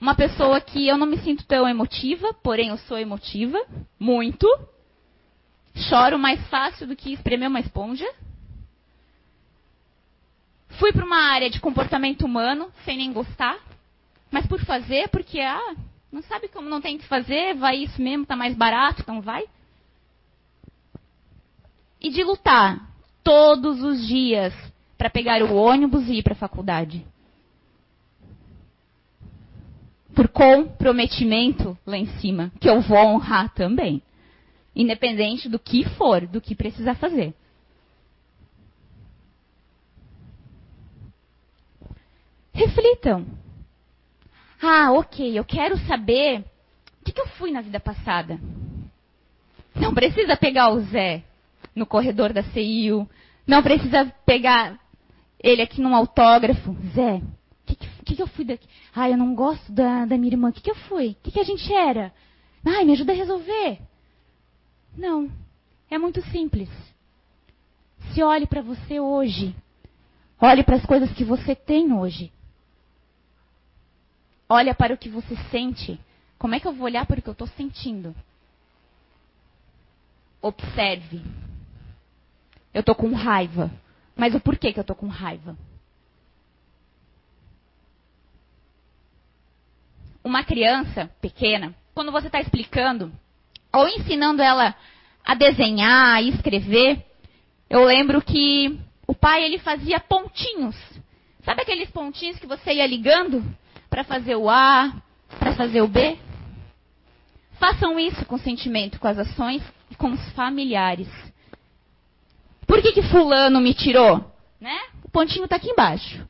uma 0.00 0.14
pessoa 0.14 0.60
que 0.60 0.86
eu 0.86 0.96
não 0.96 1.06
me 1.06 1.18
sinto 1.18 1.44
tão 1.46 1.68
emotiva, 1.68 2.32
porém 2.34 2.68
eu 2.68 2.78
sou 2.78 2.98
emotiva, 2.98 3.58
muito. 3.98 4.46
Choro 5.74 6.18
mais 6.18 6.40
fácil 6.48 6.86
do 6.86 6.96
que 6.96 7.12
espremer 7.12 7.48
uma 7.48 7.60
esponja. 7.60 8.06
Fui 10.78 10.92
para 10.92 11.04
uma 11.04 11.32
área 11.32 11.48
de 11.48 11.60
comportamento 11.60 12.24
humano, 12.24 12.70
sem 12.84 12.96
nem 12.96 13.12
gostar, 13.12 13.58
mas 14.30 14.46
por 14.46 14.60
fazer, 14.60 15.08
porque, 15.08 15.40
ah, 15.40 15.74
não 16.12 16.22
sabe 16.22 16.48
como 16.48 16.68
não 16.68 16.80
tem 16.80 16.98
que 16.98 17.06
fazer, 17.06 17.54
vai 17.54 17.76
isso 17.76 18.00
mesmo, 18.00 18.26
tá 18.26 18.36
mais 18.36 18.54
barato, 18.54 19.02
então 19.02 19.20
vai. 19.20 19.44
E 22.00 22.10
de 22.10 22.22
lutar 22.22 22.90
todos 23.22 23.82
os 23.82 24.06
dias 24.06 24.54
para 24.98 25.10
pegar 25.10 25.42
o 25.42 25.54
ônibus 25.54 26.08
e 26.08 26.18
ir 26.18 26.22
para 26.22 26.34
a 26.34 26.36
faculdade. 26.36 27.06
Por 30.14 30.28
comprometimento 30.28 31.76
lá 31.86 31.96
em 31.96 32.06
cima, 32.18 32.52
que 32.60 32.68
eu 32.68 32.80
vou 32.80 32.98
honrar 32.98 33.52
também. 33.54 34.02
Independente 34.74 35.48
do 35.48 35.58
que 35.58 35.84
for, 35.96 36.26
do 36.26 36.40
que 36.40 36.54
precisar 36.54 36.94
fazer. 36.94 37.34
Reflitam. 42.56 43.26
Ah, 44.62 44.90
ok, 44.92 45.38
eu 45.38 45.44
quero 45.44 45.76
saber 45.86 46.40
o 47.00 47.04
que, 47.04 47.12
que 47.12 47.20
eu 47.20 47.28
fui 47.28 47.50
na 47.50 47.60
vida 47.60 47.78
passada. 47.78 48.40
Não 49.74 49.92
precisa 49.92 50.36
pegar 50.38 50.70
o 50.70 50.80
Zé 50.80 51.22
no 51.74 51.84
corredor 51.84 52.32
da 52.32 52.42
CIU. 52.42 53.06
Não 53.46 53.62
precisa 53.62 54.06
pegar 54.24 54.80
ele 55.38 55.60
aqui 55.60 55.82
num 55.82 55.94
autógrafo. 55.94 56.74
Zé, 56.94 57.16
o 57.16 57.22
que, 57.66 57.76
que, 57.76 58.16
que, 58.16 58.22
eu 58.22 58.26
fui 58.26 58.46
daqui? 58.46 58.66
Ai, 58.94 59.12
eu 59.12 59.18
não 59.18 59.34
gosto 59.34 59.70
da, 59.70 60.06
da 60.06 60.16
minha 60.16 60.32
irmã. 60.32 60.48
O 60.48 60.52
que, 60.52 60.62
que 60.62 60.70
eu 60.70 60.76
fui? 60.88 61.08
O 61.08 61.16
que, 61.22 61.32
que 61.32 61.40
a 61.40 61.44
gente 61.44 61.70
era? 61.70 62.10
Ai, 62.64 62.86
me 62.86 62.92
ajuda 62.92 63.12
a 63.12 63.16
resolver. 63.16 63.78
Não. 64.96 65.30
É 65.90 65.98
muito 65.98 66.22
simples. 66.30 66.70
Se 68.12 68.22
olhe 68.22 68.46
para 68.46 68.62
você 68.62 68.98
hoje. 68.98 69.54
Olhe 70.40 70.64
para 70.64 70.76
as 70.76 70.86
coisas 70.86 71.12
que 71.12 71.22
você 71.22 71.54
tem 71.54 71.92
hoje. 71.92 72.32
Olha 74.48 74.74
para 74.74 74.94
o 74.94 74.98
que 74.98 75.08
você 75.08 75.36
sente. 75.50 75.98
Como 76.38 76.54
é 76.54 76.60
que 76.60 76.66
eu 76.66 76.72
vou 76.72 76.84
olhar 76.84 77.06
para 77.06 77.18
o 77.18 77.22
que 77.22 77.28
eu 77.28 77.32
estou 77.32 77.48
sentindo? 77.48 78.14
Observe. 80.40 81.22
Eu 82.72 82.80
estou 82.80 82.94
com 82.94 83.12
raiva. 83.12 83.70
Mas 84.14 84.34
o 84.34 84.40
porquê 84.40 84.72
que 84.72 84.78
eu 84.78 84.82
estou 84.82 84.96
com 84.96 85.08
raiva? 85.08 85.56
Uma 90.22 90.42
criança 90.42 91.10
pequena, 91.20 91.74
quando 91.94 92.10
você 92.10 92.26
está 92.26 92.40
explicando 92.40 93.12
ou 93.72 93.86
ensinando 93.86 94.42
ela 94.42 94.74
a 95.24 95.34
desenhar, 95.34 96.22
e 96.22 96.30
escrever, 96.30 97.04
eu 97.68 97.84
lembro 97.84 98.22
que 98.22 98.78
o 99.06 99.14
pai 99.14 99.44
ele 99.44 99.58
fazia 99.58 100.00
pontinhos. 100.00 100.76
Sabe 101.44 101.62
aqueles 101.62 101.90
pontinhos 101.90 102.38
que 102.38 102.46
você 102.46 102.74
ia 102.74 102.86
ligando 102.86 103.44
para 103.96 104.04
fazer 104.04 104.36
o 104.36 104.50
A, 104.50 104.92
para 105.38 105.54
fazer 105.54 105.80
o 105.80 105.88
B? 105.88 106.18
Façam 107.58 107.98
isso 107.98 108.26
com 108.26 108.36
sentimento, 108.36 109.00
com 109.00 109.08
as 109.08 109.18
ações 109.18 109.62
e 109.90 109.94
com 109.94 110.10
os 110.10 110.32
familiares. 110.32 111.08
Por 112.66 112.82
que, 112.82 112.92
que 112.92 113.02
fulano 113.04 113.58
me 113.58 113.72
tirou? 113.72 114.22
Né? 114.60 114.78
O 115.02 115.08
pontinho 115.08 115.44
está 115.44 115.56
aqui 115.56 115.70
embaixo. 115.70 116.28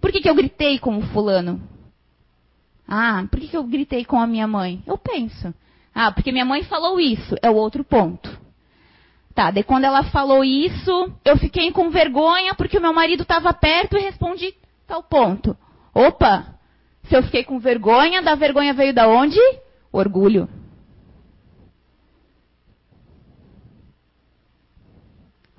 Por 0.00 0.10
que, 0.10 0.22
que 0.22 0.30
eu 0.30 0.34
gritei 0.34 0.78
com 0.78 0.96
o 0.96 1.02
fulano? 1.08 1.60
Ah, 2.88 3.22
por 3.30 3.38
que, 3.38 3.48
que 3.48 3.56
eu 3.56 3.64
gritei 3.64 4.06
com 4.06 4.18
a 4.18 4.26
minha 4.26 4.46
mãe? 4.46 4.82
Eu 4.86 4.96
penso. 4.96 5.52
Ah, 5.94 6.10
porque 6.10 6.32
minha 6.32 6.46
mãe 6.46 6.64
falou 6.64 6.98
isso. 6.98 7.36
É 7.42 7.50
o 7.50 7.54
outro 7.54 7.84
ponto. 7.84 8.30
Tá, 9.34 9.50
daí 9.50 9.62
quando 9.62 9.84
ela 9.84 10.04
falou 10.04 10.42
isso, 10.42 11.12
eu 11.22 11.36
fiquei 11.36 11.70
com 11.70 11.90
vergonha 11.90 12.54
porque 12.54 12.78
o 12.78 12.82
meu 12.82 12.94
marido 12.94 13.24
estava 13.24 13.52
perto 13.52 13.98
e 13.98 14.00
respondi 14.00 14.54
tal 14.86 15.02
ponto. 15.02 15.54
Opa! 15.94 16.61
Se 17.12 17.16
eu 17.18 17.22
fiquei 17.24 17.44
com 17.44 17.58
vergonha, 17.58 18.22
da 18.22 18.34
vergonha 18.34 18.72
veio 18.72 18.94
da 18.94 19.06
onde? 19.06 19.38
Orgulho. 19.92 20.48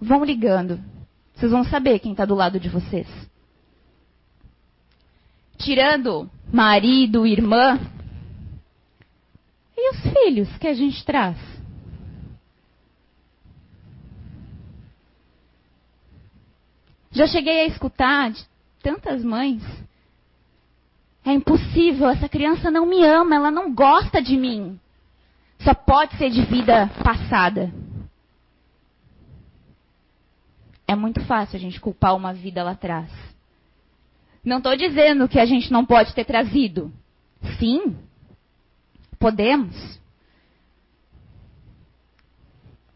Vão 0.01 0.25
ligando. 0.25 0.83
Vocês 1.35 1.51
vão 1.51 1.63
saber 1.63 1.99
quem 1.99 2.13
está 2.13 2.25
do 2.25 2.33
lado 2.33 2.59
de 2.59 2.69
vocês. 2.69 3.07
Tirando 5.59 6.27
marido, 6.51 7.27
irmã. 7.27 7.79
E 9.77 9.91
os 9.91 10.01
filhos 10.11 10.57
que 10.57 10.67
a 10.67 10.73
gente 10.73 11.05
traz? 11.05 11.37
Já 17.11 17.27
cheguei 17.27 17.61
a 17.61 17.67
escutar 17.67 18.31
de 18.31 18.43
tantas 18.81 19.23
mães. 19.23 19.82
É 21.25 21.31
impossível, 21.31 22.09
essa 22.09 22.27
criança 22.27 22.69
não 22.69 22.85
me 22.85 23.03
ama, 23.03 23.35
ela 23.35 23.51
não 23.51 23.73
gosta 23.73 24.21
de 24.21 24.35
mim. 24.35 24.79
Só 25.59 25.73
pode 25.73 26.17
ser 26.17 26.29
de 26.29 26.41
vida 26.43 26.89
passada. 27.03 27.71
É 30.85 30.95
muito 30.95 31.21
fácil 31.21 31.55
a 31.55 31.59
gente 31.59 31.79
culpar 31.79 32.15
uma 32.15 32.33
vida 32.33 32.61
lá 32.63 32.71
atrás. 32.71 33.09
Não 34.43 34.57
estou 34.57 34.75
dizendo 34.75 35.29
que 35.29 35.39
a 35.39 35.45
gente 35.45 35.71
não 35.71 35.85
pode 35.85 36.13
ter 36.13 36.25
trazido. 36.25 36.91
Sim, 37.57 37.97
podemos. 39.17 40.01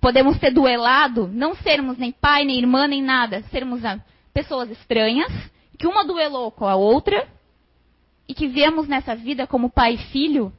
Podemos 0.02 0.38
ter 0.38 0.52
duelado, 0.52 1.28
não 1.28 1.56
sermos 1.56 1.98
nem 1.98 2.12
pai, 2.12 2.44
nem 2.44 2.60
irmã, 2.60 2.88
nem 2.88 3.02
nada, 3.02 3.42
sermos 3.44 3.82
pessoas 4.34 4.70
estranhas, 4.70 5.32
que 5.78 5.88
uma 5.88 6.06
duelou 6.06 6.52
com 6.52 6.68
a 6.68 6.76
outra, 6.76 7.28
e 8.28 8.34
que 8.34 8.48
viemos 8.48 8.88
nessa 8.88 9.16
vida 9.16 9.48
como 9.48 9.70
pai 9.70 9.94
e 9.96 10.12
filho 10.12 10.54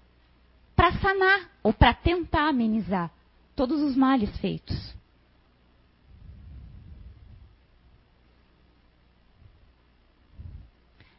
para 0.74 0.92
sanar, 1.00 1.50
ou 1.62 1.72
para 1.72 1.92
tentar 1.92 2.48
amenizar 2.48 3.10
todos 3.54 3.82
os 3.82 3.96
males 3.96 4.34
feitos. 4.38 4.94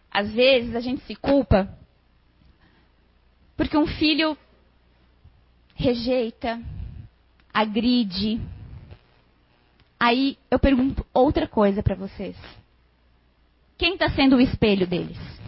Às 0.09 0.31
vezes 0.31 0.75
a 0.75 0.79
gente 0.79 1.03
se 1.03 1.15
culpa 1.15 1.77
porque 3.55 3.77
um 3.77 3.85
filho 3.85 4.37
rejeita, 5.75 6.61
agride. 7.53 8.39
Aí 9.99 10.37
eu 10.49 10.57
pergunto 10.57 11.05
outra 11.13 11.45
coisa 11.45 11.83
para 11.83 11.93
vocês. 11.93 12.37
Quem 13.77 13.93
está 13.93 14.09
sendo 14.11 14.37
o 14.37 14.41
espelho 14.41 14.87
deles? 14.87 15.38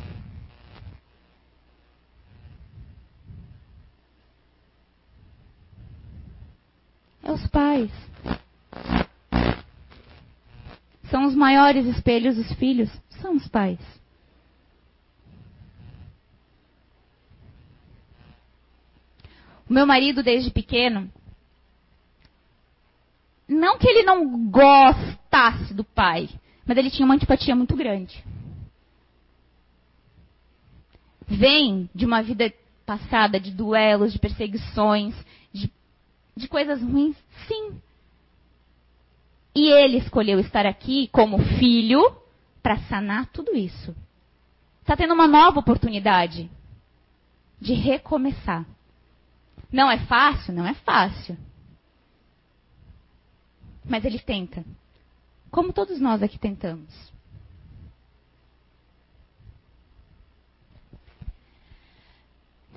É 7.31 7.33
os 7.33 7.47
pais. 7.47 7.91
São 11.09 11.25
os 11.25 11.33
maiores 11.33 11.85
espelhos 11.85 12.35
dos 12.35 12.51
filhos? 12.55 12.89
São 13.21 13.37
os 13.37 13.47
pais. 13.47 13.79
O 19.69 19.73
meu 19.73 19.87
marido, 19.87 20.21
desde 20.21 20.51
pequeno, 20.51 21.09
não 23.47 23.77
que 23.77 23.87
ele 23.87 24.03
não 24.03 24.49
gostasse 24.49 25.73
do 25.73 25.85
pai, 25.85 26.29
mas 26.65 26.77
ele 26.77 26.91
tinha 26.91 27.05
uma 27.05 27.15
antipatia 27.15 27.55
muito 27.55 27.77
grande. 27.77 28.21
Vem 31.25 31.89
de 31.95 32.05
uma 32.05 32.21
vida 32.21 32.53
passada 32.85 33.39
de 33.39 33.51
duelos, 33.51 34.11
de 34.11 34.19
perseguições, 34.19 35.15
de, 36.35 36.47
coisas 36.47 36.81
ruins? 36.81 37.15
Sim. 37.47 37.81
E 39.53 39.69
ele 39.69 39.97
escolheu 39.97 40.39
estar 40.39 40.65
aqui 40.65 41.09
como 41.11 41.37
filho 41.57 42.15
para 42.63 42.77
sanar 42.83 43.27
tudo 43.27 43.55
isso. 43.55 43.95
Está 44.81 44.95
tendo 44.95 45.13
uma 45.13 45.27
nova 45.27 45.59
oportunidade 45.59 46.49
de 47.59 47.73
recomeçar. 47.73 48.65
Não 49.71 49.91
é 49.91 49.99
fácil? 50.05 50.53
Não 50.53 50.65
é 50.65 50.73
fácil. 50.73 51.37
Mas 53.85 54.05
ele 54.05 54.19
tenta. 54.19 54.63
Como 55.49 55.73
todos 55.73 55.99
nós 55.99 56.23
aqui 56.23 56.39
tentamos. 56.39 57.11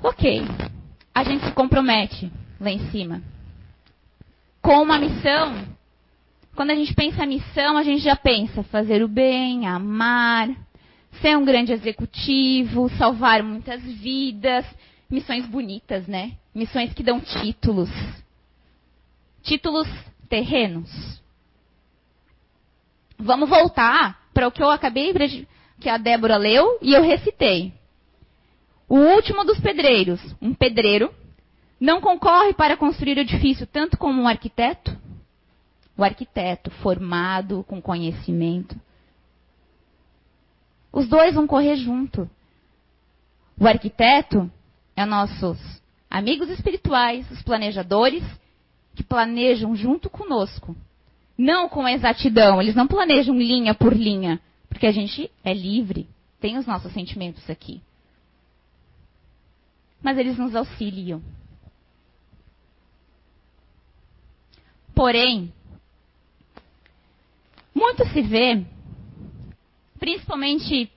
Ok. 0.03 0.43
A 1.15 1.23
gente 1.23 1.45
se 1.45 1.53
compromete 1.53 2.33
lá 2.61 2.71
em 2.71 2.91
cima 2.91 3.23
com 4.65 4.83
uma 4.83 4.99
missão 4.99 5.63
Quando 6.57 6.71
a 6.71 6.75
gente 6.75 6.95
pensa 6.95 7.27
missão, 7.27 7.77
a 7.77 7.83
gente 7.83 8.03
já 8.03 8.17
pensa 8.17 8.63
fazer 8.63 9.03
o 9.03 9.09
bem, 9.09 9.67
amar, 9.67 10.49
ser 11.21 11.37
um 11.37 11.45
grande 11.45 11.73
executivo, 11.73 12.89
salvar 12.97 13.43
muitas 13.43 13.83
vidas, 13.83 14.65
missões 15.11 15.47
bonitas, 15.47 16.07
né? 16.07 16.33
Missões 16.55 16.95
que 16.95 17.03
dão 17.03 17.21
títulos. 17.21 17.91
Títulos 19.43 19.89
terrenos. 20.29 20.91
Vamos 23.19 23.49
voltar 23.51 24.19
para 24.33 24.49
o 24.49 24.53
que 24.53 24.63
eu 24.63 24.71
acabei 24.71 25.13
que 25.81 25.89
a 25.89 25.99
Débora 25.99 26.37
leu 26.37 26.79
e 26.81 26.95
eu 26.95 27.03
recitei. 27.03 27.73
O 28.89 28.97
último 28.97 29.45
dos 29.45 29.59
pedreiros, 29.59 30.21
um 30.41 30.55
pedreiro, 30.55 31.13
não 31.85 32.01
concorre 32.01 32.55
para 32.55 32.79
construir 32.79 33.19
o 33.19 33.21
edifício 33.21 33.67
tanto 33.67 33.99
como 33.99 34.23
um 34.23 34.27
arquiteto? 34.27 34.97
O 35.97 36.03
arquiteto 36.03 36.71
formado, 36.71 37.63
com 37.69 37.81
conhecimento. 37.81 38.75
Os 40.91 41.07
dois 41.07 41.35
vão 41.35 41.47
correr 41.47 41.77
junto. 41.77 42.29
O 43.61 43.67
arquiteto 43.67 44.51
é 44.97 45.05
nossos 45.05 45.59
amigos 46.11 46.49
espirituais, 46.49 47.31
os 47.31 47.43
planejadores, 47.43 48.25
que 48.95 49.03
planejam 49.03 49.77
junto 49.77 50.09
conosco. 50.09 50.75
Não 51.37 51.69
com 51.69 51.87
exatidão, 51.87 52.63
eles 52.63 52.75
não 52.75 52.87
planejam 52.87 53.37
linha 53.37 53.75
por 53.75 53.93
linha, 53.93 54.41
porque 54.71 54.87
a 54.87 54.93
gente 54.93 55.31
é 55.45 55.53
livre, 55.53 56.09
tem 56.41 56.57
os 56.57 56.67
nossos 56.67 56.93
sentimentos 56.93 57.51
aqui. 57.51 57.83
Mas 60.03 60.17
eles 60.17 60.39
nos 60.39 60.55
auxiliam. 60.55 61.21
Porém, 64.95 65.53
muito 67.75 68.07
se 68.11 68.23
vê, 68.23 68.65
principalmente 69.99 70.91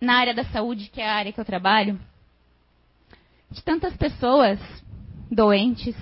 na 0.00 0.14
área 0.14 0.32
da 0.32 0.44
saúde, 0.44 0.88
que 0.88 1.00
é 1.00 1.08
a 1.08 1.14
área 1.14 1.32
que 1.32 1.40
eu 1.40 1.44
trabalho, 1.44 2.00
de 3.50 3.62
tantas 3.62 3.94
pessoas 3.96 4.58
doentes. 5.30 5.94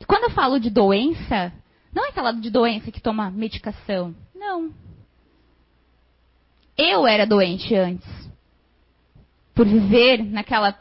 E 0.00 0.04
quando 0.06 0.24
eu 0.24 0.30
falo 0.30 0.58
de 0.58 0.70
doença, 0.70 1.52
não 1.92 2.06
é 2.06 2.08
aquela 2.08 2.32
de 2.32 2.50
doença 2.50 2.90
que 2.90 3.00
toma 3.00 3.30
medicação. 3.30 4.14
Não. 4.34 4.72
Eu 6.76 7.06
era 7.06 7.26
doente 7.26 7.74
antes. 7.74 8.08
Por 9.54 9.66
viver 9.66 10.24
naquela 10.24 10.78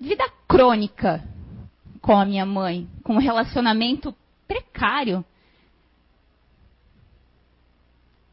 vida 0.00 0.24
crônica 0.48 1.22
com 2.02 2.18
a 2.18 2.26
minha 2.26 2.44
mãe, 2.44 2.88
com 3.04 3.14
um 3.14 3.18
relacionamento 3.18 4.14
precário. 4.46 5.24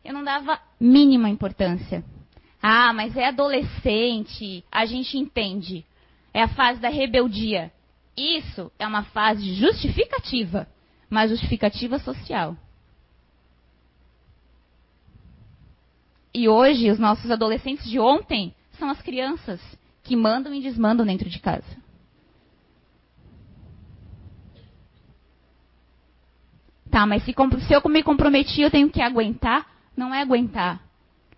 Eu 0.03 0.13
não 0.13 0.23
dava 0.23 0.59
mínima 0.79 1.29
importância. 1.29 2.03
Ah, 2.61 2.91
mas 2.91 3.15
é 3.15 3.27
adolescente, 3.27 4.65
a 4.71 4.85
gente 4.85 5.17
entende. 5.17 5.85
É 6.33 6.41
a 6.41 6.47
fase 6.47 6.81
da 6.81 6.89
rebeldia. 6.89 7.71
Isso 8.17 8.71
é 8.79 8.87
uma 8.87 9.03
fase 9.03 9.53
justificativa, 9.53 10.67
mas 11.09 11.29
justificativa 11.29 11.99
social. 11.99 12.57
E 16.33 16.49
hoje, 16.49 16.89
os 16.89 16.99
nossos 16.99 17.29
adolescentes 17.31 17.87
de 17.89 17.99
ontem 17.99 18.53
são 18.77 18.89
as 18.89 19.01
crianças 19.01 19.61
que 20.03 20.15
mandam 20.15 20.53
e 20.53 20.61
desmandam 20.61 21.05
dentro 21.05 21.29
de 21.29 21.39
casa. 21.39 21.88
Tá, 26.89 27.05
mas 27.05 27.23
se, 27.23 27.33
se 27.67 27.73
eu 27.73 27.81
me 27.87 28.03
comprometi, 28.03 28.61
eu 28.61 28.71
tenho 28.71 28.89
que 28.89 29.01
aguentar? 29.01 29.65
Não 29.95 30.13
é 30.13 30.21
aguentar. 30.21 30.81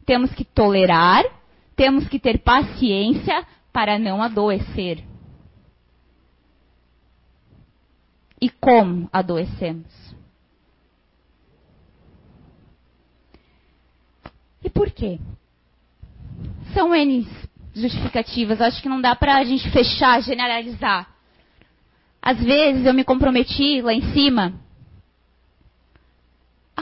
Temos 0.05 0.31
que 0.33 0.45
tolerar, 0.45 1.23
temos 1.75 2.07
que 2.07 2.19
ter 2.19 2.39
paciência 2.39 3.45
para 3.71 3.99
não 3.99 4.21
adoecer. 4.21 5.03
E 8.39 8.49
como 8.49 9.09
adoecemos? 9.11 9.85
E 14.63 14.69
por 14.69 14.89
quê? 14.89 15.19
São 16.73 16.95
N 16.95 17.27
justificativas. 17.73 18.61
Acho 18.61 18.81
que 18.81 18.89
não 18.89 19.01
dá 19.01 19.15
para 19.15 19.35
a 19.35 19.43
gente 19.43 19.69
fechar, 19.69 20.21
generalizar. 20.21 21.07
Às 22.21 22.39
vezes 22.39 22.85
eu 22.85 22.93
me 22.93 23.03
comprometi 23.03 23.81
lá 23.81 23.93
em 23.93 24.13
cima 24.13 24.53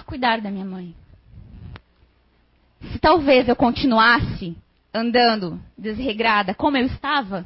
cuidar 0.10 0.42
da 0.42 0.50
minha 0.50 0.66
mãe. 0.66 0.96
Se 2.92 2.98
talvez 2.98 3.48
eu 3.48 3.56
continuasse 3.56 4.58
andando 4.92 5.62
desregrada 5.78 6.56
como 6.56 6.78
eu 6.78 6.88
estava, 6.88 7.46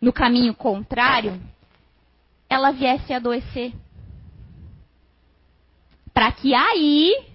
no 0.00 0.10
caminho 0.10 0.54
contrário, 0.54 1.38
ela 2.48 2.70
viesse 2.70 3.12
a 3.12 3.16
adoecer. 3.16 3.74
Para 6.14 6.32
que 6.32 6.54
aí 6.54 7.26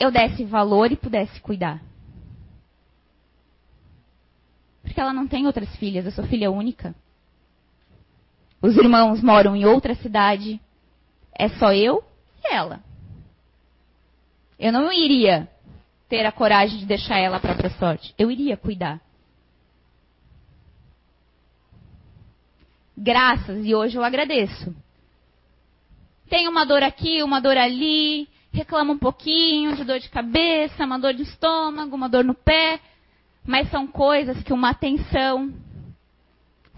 eu 0.00 0.10
desse 0.10 0.44
valor 0.44 0.90
e 0.90 0.96
pudesse 0.96 1.40
cuidar. 1.40 1.80
Porque 4.82 5.00
ela 5.00 5.12
não 5.12 5.28
tem 5.28 5.46
outras 5.46 5.74
filhas, 5.76 6.06
eu 6.06 6.10
sou 6.10 6.24
filha 6.24 6.50
única. 6.50 6.92
Os 8.60 8.76
irmãos 8.76 9.22
moram 9.22 9.54
em 9.54 9.64
outra 9.64 9.94
cidade. 9.94 10.60
É 11.32 11.48
só 11.50 11.72
eu 11.72 12.02
e 12.42 12.52
ela. 12.52 12.82
Eu 14.58 14.72
não 14.72 14.92
iria 14.92 15.48
ter 16.08 16.24
a 16.24 16.32
coragem 16.32 16.78
de 16.78 16.86
deixar 16.86 17.18
ela 17.18 17.38
a 17.38 17.40
própria 17.40 17.70
sorte. 17.70 18.14
Eu 18.18 18.30
iria 18.30 18.56
cuidar. 18.56 19.00
Graças, 22.96 23.64
e 23.66 23.74
hoje 23.74 23.96
eu 23.96 24.04
agradeço. 24.04 24.74
Tem 26.28 26.48
uma 26.48 26.64
dor 26.64 26.82
aqui, 26.82 27.22
uma 27.22 27.40
dor 27.40 27.56
ali, 27.56 28.28
reclama 28.52 28.92
um 28.92 28.98
pouquinho 28.98 29.74
de 29.74 29.84
dor 29.84 29.98
de 29.98 30.08
cabeça, 30.08 30.84
uma 30.84 30.98
dor 30.98 31.12
de 31.12 31.22
estômago, 31.22 31.96
uma 31.96 32.08
dor 32.08 32.24
no 32.24 32.34
pé, 32.34 32.80
mas 33.44 33.68
são 33.70 33.86
coisas 33.86 34.40
que 34.42 34.52
uma 34.52 34.70
atenção, 34.70 35.52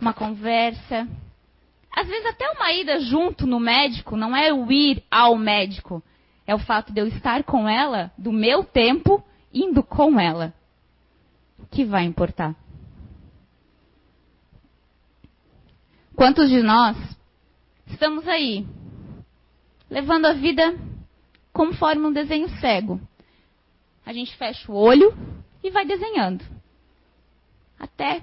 uma 0.01 0.15
conversa, 0.15 1.07
às 1.95 2.09
vezes 2.09 2.27
até 2.27 2.51
uma 2.51 2.73
ida 2.73 3.01
junto 3.01 3.47
no 3.47 3.61
médico, 3.61 4.17
não 4.17 4.35
é 4.37 4.53
o 4.53 4.71
ir 4.73 5.03
ao 5.11 5.37
médico, 5.37 6.03
é 6.47 6.55
o 6.55 6.59
fato 6.59 6.93
de 6.93 7.01
eu 7.01 7.07
estar 7.09 7.43
com 7.45 7.69
ela, 7.69 8.13
do 8.17 8.33
meu 8.33 8.65
tempo, 8.65 9.23
indo 9.53 9.83
com 9.83 10.21
ela, 10.21 10.55
que 11.71 11.85
vai 11.85 12.05
importar. 12.05 12.55
Quantos 16.15 16.49
de 16.49 16.63
nós 16.63 16.97
estamos 17.87 18.27
aí, 18.27 18.67
levando 19.91 20.27
a 20.27 20.33
vida 20.33 20.79
conforme 21.53 22.07
um 22.07 22.13
desenho 22.13 22.49
cego? 22.61 23.01
A 24.05 24.13
gente 24.13 24.37
fecha 24.37 24.71
o 24.71 24.75
olho 24.75 25.13
e 25.63 25.71
vai 25.71 25.85
desenhando. 25.85 26.45
Até 27.79 28.23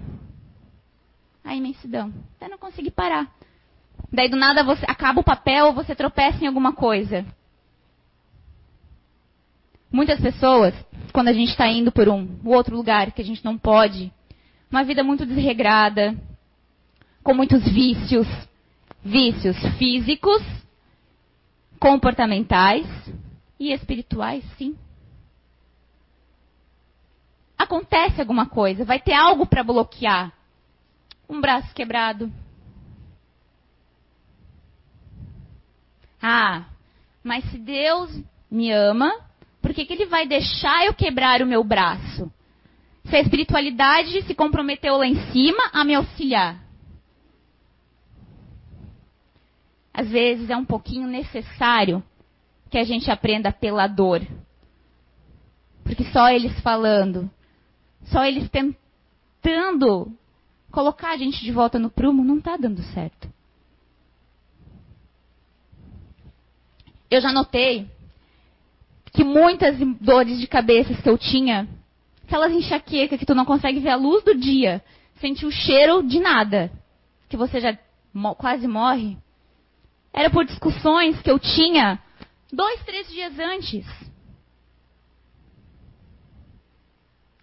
a 1.43 1.53
imensidão. 1.53 2.11
Até 2.35 2.47
não 2.47 2.57
conseguir 2.57 2.91
parar. 2.91 3.31
Daí 4.11 4.29
do 4.29 4.37
nada 4.37 4.63
você 4.63 4.85
acaba 4.87 5.19
o 5.19 5.23
papel, 5.23 5.73
você 5.73 5.93
tropeça 5.93 6.43
em 6.43 6.47
alguma 6.47 6.73
coisa. 6.73 7.25
Muitas 9.93 10.19
pessoas, 10.19 10.73
quando 11.13 11.27
a 11.27 11.33
gente 11.33 11.49
está 11.49 11.67
indo 11.67 11.91
por 11.91 12.09
um 12.09 12.27
outro 12.45 12.75
lugar 12.75 13.11
que 13.11 13.21
a 13.21 13.23
gente 13.23 13.45
não 13.45 13.59
pode, 13.59 14.11
uma 14.71 14.83
vida 14.83 15.03
muito 15.03 15.23
desregrada, 15.23 16.17
com 17.23 17.31
muitos 17.31 17.63
vícios, 17.71 18.27
vícios 19.05 19.55
físicos, 19.77 20.41
comportamentais 21.79 22.87
e 23.59 23.71
espirituais, 23.71 24.43
sim. 24.57 24.75
Acontece 27.55 28.19
alguma 28.19 28.47
coisa, 28.47 28.83
vai 28.83 28.99
ter 28.99 29.13
algo 29.13 29.45
para 29.45 29.63
bloquear. 29.63 30.33
Um 31.29 31.39
braço 31.39 31.71
quebrado. 31.75 32.33
Ah, 36.19 36.65
mas 37.23 37.43
se 37.51 37.59
Deus 37.59 38.09
me 38.49 38.71
ama, 38.71 39.13
por 39.63 39.73
que, 39.73 39.85
que 39.85 39.93
ele 39.93 40.05
vai 40.05 40.27
deixar 40.27 40.85
eu 40.85 40.93
quebrar 40.93 41.41
o 41.41 41.45
meu 41.45 41.63
braço? 41.63 42.29
Se 43.05 43.15
a 43.15 43.21
espiritualidade 43.21 44.21
se 44.23 44.35
comprometeu 44.35 44.97
lá 44.97 45.07
em 45.07 45.15
cima 45.31 45.71
a 45.71 45.85
me 45.85 45.95
auxiliar. 45.95 46.61
Às 49.93 50.09
vezes 50.09 50.49
é 50.49 50.57
um 50.57 50.65
pouquinho 50.65 51.07
necessário 51.07 52.03
que 52.69 52.77
a 52.77 52.83
gente 52.83 53.09
aprenda 53.09 53.53
pela 53.53 53.87
dor. 53.87 54.21
Porque 55.83 56.03
só 56.11 56.29
eles 56.29 56.59
falando, 56.59 57.31
só 58.05 58.25
eles 58.25 58.49
tentando 58.49 60.11
colocar 60.71 61.11
a 61.11 61.17
gente 61.17 61.41
de 61.41 61.51
volta 61.51 61.79
no 61.79 61.89
prumo 61.89 62.23
não 62.23 62.39
está 62.39 62.57
dando 62.57 62.83
certo. 62.93 63.31
eu 67.15 67.21
já 67.21 67.31
notei 67.31 67.87
que 69.13 69.23
muitas 69.23 69.77
dores 70.01 70.39
de 70.39 70.47
cabeça 70.47 70.93
que 70.93 71.09
eu 71.09 71.17
tinha, 71.17 71.67
aquelas 72.25 72.51
enxaquecas 72.51 73.19
que 73.19 73.25
tu 73.25 73.35
não 73.35 73.45
consegue 73.45 73.79
ver 73.79 73.89
a 73.89 73.95
luz 73.95 74.23
do 74.23 74.35
dia, 74.35 74.83
sente 75.21 75.45
o 75.45 75.51
cheiro 75.51 76.01
de 76.01 76.19
nada, 76.19 76.71
que 77.29 77.37
você 77.37 77.61
já 77.61 77.77
quase 78.37 78.67
morre, 78.67 79.17
era 80.11 80.29
por 80.29 80.45
discussões 80.45 81.21
que 81.21 81.29
eu 81.29 81.39
tinha 81.39 81.99
dois, 82.51 82.83
três 82.83 83.07
dias 83.07 83.37
antes. 83.39 83.85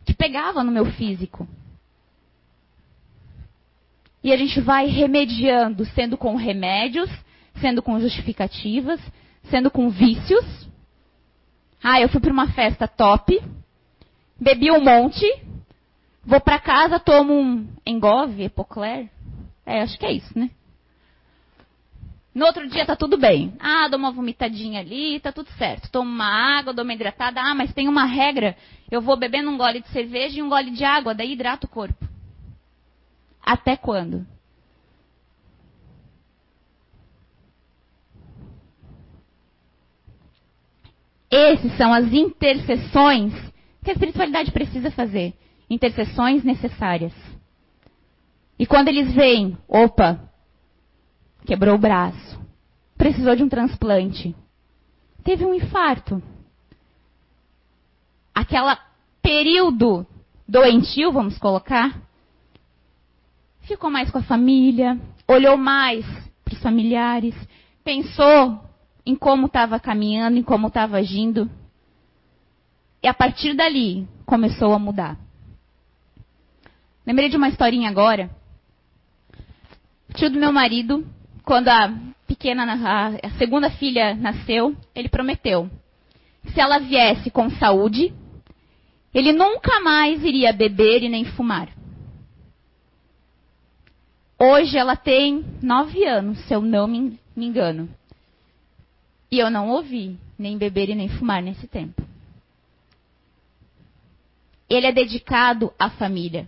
Que 0.04 0.14
pegava 0.14 0.62
no 0.62 0.72
meu 0.72 0.86
físico. 0.86 1.48
E 4.22 4.32
a 4.32 4.36
gente 4.36 4.60
vai 4.60 4.86
remediando, 4.86 5.84
sendo 5.86 6.16
com 6.16 6.36
remédios, 6.36 7.10
sendo 7.60 7.82
com 7.82 7.98
justificativas, 7.98 9.00
sendo 9.44 9.70
com 9.70 9.88
vícios. 9.88 10.69
Ah, 11.82 12.00
eu 12.00 12.08
fui 12.08 12.20
para 12.20 12.32
uma 12.32 12.52
festa 12.52 12.86
top, 12.86 13.42
bebi 14.38 14.70
um 14.70 14.80
monte, 14.80 15.24
vou 16.24 16.40
para 16.40 16.58
casa, 16.58 17.00
tomo 17.00 17.32
um 17.32 17.66
Engove, 17.86 18.44
Epocler. 18.44 19.08
É, 19.64 19.82
acho 19.82 19.98
que 19.98 20.06
é 20.06 20.12
isso, 20.12 20.38
né? 20.38 20.50
No 22.34 22.46
outro 22.46 22.68
dia 22.68 22.86
tá 22.86 22.94
tudo 22.94 23.18
bem. 23.18 23.54
Ah, 23.58 23.88
dou 23.88 23.98
uma 23.98 24.12
vomitadinha 24.12 24.80
ali, 24.80 25.18
tá 25.18 25.32
tudo 25.32 25.50
certo. 25.58 25.90
Tomo 25.90 26.08
uma 26.08 26.58
água, 26.58 26.72
dou 26.72 26.84
uma 26.84 26.94
hidratada. 26.94 27.40
Ah, 27.40 27.54
mas 27.54 27.74
tem 27.74 27.88
uma 27.88 28.04
regra. 28.04 28.56
Eu 28.90 29.00
vou 29.00 29.16
bebendo 29.16 29.50
um 29.50 29.58
gole 29.58 29.80
de 29.80 29.88
cerveja 29.88 30.38
e 30.38 30.42
um 30.42 30.48
gole 30.48 30.70
de 30.70 30.84
água, 30.84 31.14
daí 31.14 31.32
hidrato 31.32 31.66
o 31.66 31.70
corpo. 31.70 32.08
Até 33.42 33.76
quando? 33.76 34.24
Esses 41.30 41.76
são 41.76 41.92
as 41.92 42.12
intercessões 42.12 43.32
que 43.84 43.90
a 43.90 43.92
espiritualidade 43.92 44.50
precisa 44.50 44.90
fazer. 44.90 45.32
Intercessões 45.68 46.42
necessárias. 46.42 47.12
E 48.58 48.66
quando 48.66 48.88
eles 48.88 49.14
veem, 49.14 49.56
opa, 49.68 50.20
quebrou 51.46 51.76
o 51.76 51.78
braço, 51.78 52.38
precisou 52.98 53.34
de 53.34 53.42
um 53.42 53.48
transplante, 53.48 54.34
teve 55.24 55.46
um 55.46 55.54
infarto. 55.54 56.22
Aquela 58.34 58.78
período 59.22 60.06
doentio, 60.46 61.12
vamos 61.12 61.38
colocar, 61.38 61.96
ficou 63.62 63.88
mais 63.88 64.10
com 64.10 64.18
a 64.18 64.22
família, 64.22 65.00
olhou 65.26 65.56
mais 65.56 66.04
para 66.44 66.54
os 66.54 66.62
familiares, 66.62 67.34
pensou 67.82 68.60
em 69.10 69.16
como 69.16 69.46
estava 69.46 69.80
caminhando, 69.80 70.38
em 70.38 70.42
como 70.42 70.68
estava 70.68 70.98
agindo. 70.98 71.50
E 73.02 73.08
a 73.08 73.14
partir 73.14 73.54
dali 73.54 74.06
começou 74.24 74.72
a 74.72 74.78
mudar. 74.78 75.18
Lembrei 77.04 77.28
de 77.28 77.36
uma 77.36 77.48
historinha 77.48 77.90
agora. 77.90 78.30
O 80.08 80.12
tio 80.12 80.30
do 80.30 80.38
meu 80.38 80.52
marido 80.52 81.04
quando 81.44 81.68
a 81.68 81.92
pequena, 82.26 82.64
a, 83.24 83.30
segunda 83.30 83.70
filha 83.70 84.14
nasceu, 84.14 84.76
ele 84.94 85.08
prometeu: 85.08 85.68
se 86.52 86.60
ela 86.60 86.78
viesse 86.78 87.30
com 87.30 87.50
saúde, 87.50 88.14
ele 89.12 89.32
nunca 89.32 89.80
mais 89.80 90.22
iria 90.22 90.52
beber 90.52 91.02
e 91.02 91.08
nem 91.08 91.24
fumar. 91.24 91.68
Hoje 94.38 94.78
ela 94.78 94.94
tem 94.94 95.44
nove 95.60 96.04
anos, 96.04 96.38
se 96.46 96.54
eu 96.54 96.62
não 96.62 96.86
me 96.86 97.18
engano. 97.36 97.88
E 99.30 99.38
eu 99.38 99.50
não 99.50 99.68
ouvi 99.68 100.18
nem 100.38 100.58
beber 100.58 100.88
e 100.88 100.94
nem 100.94 101.08
fumar 101.08 101.42
nesse 101.42 101.66
tempo. 101.66 102.02
Ele 104.68 104.86
é 104.86 104.92
dedicado 104.92 105.72
à 105.78 105.90
família. 105.90 106.46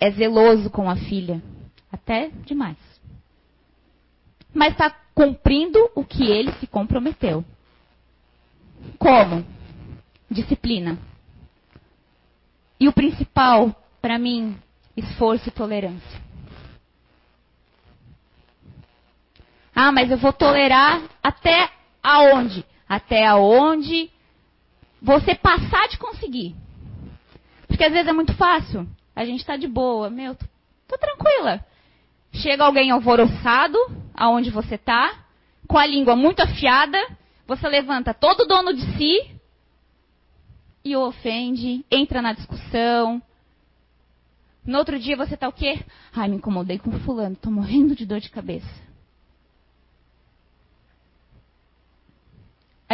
É 0.00 0.10
zeloso 0.10 0.70
com 0.70 0.88
a 0.88 0.96
filha. 0.96 1.42
Até 1.90 2.28
demais. 2.44 2.76
Mas 4.52 4.72
está 4.72 4.90
cumprindo 5.14 5.78
o 5.94 6.04
que 6.04 6.24
ele 6.24 6.52
se 6.54 6.66
comprometeu. 6.66 7.44
Como? 8.98 9.44
Disciplina. 10.30 10.98
E 12.78 12.88
o 12.88 12.92
principal, 12.92 13.74
para 14.00 14.18
mim, 14.18 14.56
esforço 14.96 15.48
e 15.48 15.52
tolerância. 15.52 16.23
Ah, 19.74 19.90
mas 19.90 20.10
eu 20.10 20.16
vou 20.16 20.32
tolerar 20.32 21.02
até 21.22 21.68
aonde? 22.02 22.64
Até 22.88 23.26
aonde 23.26 24.10
você 25.02 25.34
passar 25.34 25.88
de 25.88 25.98
conseguir. 25.98 26.54
Porque 27.66 27.84
às 27.84 27.92
vezes 27.92 28.08
é 28.08 28.12
muito 28.12 28.34
fácil. 28.34 28.86
A 29.16 29.24
gente 29.24 29.40
está 29.40 29.56
de 29.56 29.66
boa. 29.66 30.08
Meu, 30.08 30.36
tô 30.86 30.96
tranquila. 30.96 31.64
Chega 32.32 32.64
alguém 32.64 32.90
alvoroçado, 32.90 33.78
aonde 34.14 34.50
você 34.50 34.74
está, 34.74 35.24
com 35.68 35.78
a 35.78 35.86
língua 35.86 36.16
muito 36.16 36.40
afiada, 36.40 36.98
você 37.46 37.68
levanta 37.68 38.14
todo 38.14 38.46
dono 38.46 38.72
de 38.72 38.82
si 38.96 39.34
e 40.84 40.94
o 40.96 41.06
ofende, 41.06 41.84
entra 41.90 42.20
na 42.20 42.32
discussão. 42.32 43.22
No 44.66 44.78
outro 44.78 44.98
dia 44.98 45.16
você 45.16 45.34
está 45.34 45.48
o 45.48 45.52
quê? 45.52 45.80
Ai, 46.12 46.28
me 46.28 46.36
incomodei 46.36 46.78
com 46.78 46.92
fulano, 47.00 47.34
estou 47.34 47.52
morrendo 47.52 47.94
de 47.94 48.04
dor 48.04 48.20
de 48.20 48.30
cabeça. 48.30 48.84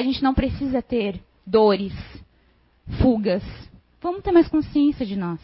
A 0.00 0.02
gente 0.02 0.22
não 0.22 0.32
precisa 0.32 0.80
ter 0.80 1.22
dores, 1.46 1.92
fugas. 3.02 3.42
Vamos 4.00 4.22
ter 4.22 4.32
mais 4.32 4.48
consciência 4.48 5.04
de 5.04 5.14
nós. 5.14 5.38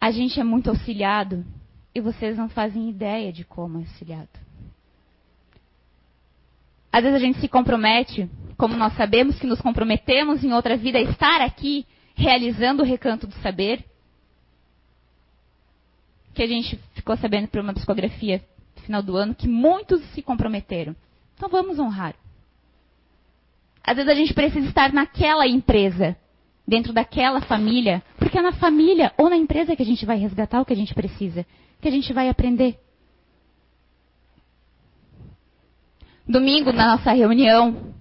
A 0.00 0.10
gente 0.10 0.40
é 0.40 0.44
muito 0.44 0.70
auxiliado 0.70 1.44
e 1.94 2.00
vocês 2.00 2.38
não 2.38 2.48
fazem 2.48 2.88
ideia 2.88 3.30
de 3.30 3.44
como 3.44 3.76
é 3.76 3.80
auxiliado. 3.82 4.30
Às 6.90 7.02
vezes 7.02 7.16
a 7.16 7.22
gente 7.22 7.38
se 7.38 7.46
compromete, 7.46 8.30
como 8.56 8.78
nós 8.78 8.96
sabemos 8.96 9.38
que 9.38 9.46
nos 9.46 9.60
comprometemos 9.60 10.42
em 10.42 10.54
outra 10.54 10.78
vida 10.78 10.96
a 10.96 11.02
estar 11.02 11.42
aqui 11.42 11.86
realizando 12.14 12.82
o 12.82 12.86
recanto 12.86 13.26
do 13.26 13.34
saber, 13.42 13.84
que 16.32 16.42
a 16.42 16.46
gente 16.46 16.80
ficou 16.94 17.14
sabendo 17.18 17.48
por 17.48 17.60
uma 17.60 17.74
psicografia 17.74 18.42
final 18.86 19.02
do 19.02 19.16
ano 19.16 19.34
que 19.34 19.48
muitos 19.48 20.00
se 20.12 20.22
comprometeram. 20.22 20.96
Então 21.34 21.48
vamos 21.48 21.78
honrar. 21.78 22.14
Às 23.84 23.96
vezes 23.96 24.10
a 24.10 24.14
gente 24.14 24.34
precisa 24.34 24.66
estar 24.66 24.92
naquela 24.92 25.46
empresa 25.46 26.16
dentro 26.66 26.92
daquela 26.92 27.40
família, 27.42 28.02
porque 28.18 28.38
é 28.38 28.42
na 28.42 28.52
família 28.52 29.12
ou 29.16 29.30
na 29.30 29.36
empresa 29.36 29.76
que 29.76 29.82
a 29.82 29.86
gente 29.86 30.04
vai 30.04 30.16
resgatar 30.16 30.60
o 30.60 30.64
que 30.64 30.72
a 30.72 30.76
gente 30.76 30.94
precisa, 30.94 31.46
que 31.80 31.86
a 31.86 31.90
gente 31.90 32.12
vai 32.12 32.28
aprender. 32.28 32.78
Domingo, 36.26 36.72
na 36.72 36.96
nossa 36.96 37.12
reunião 37.12 37.92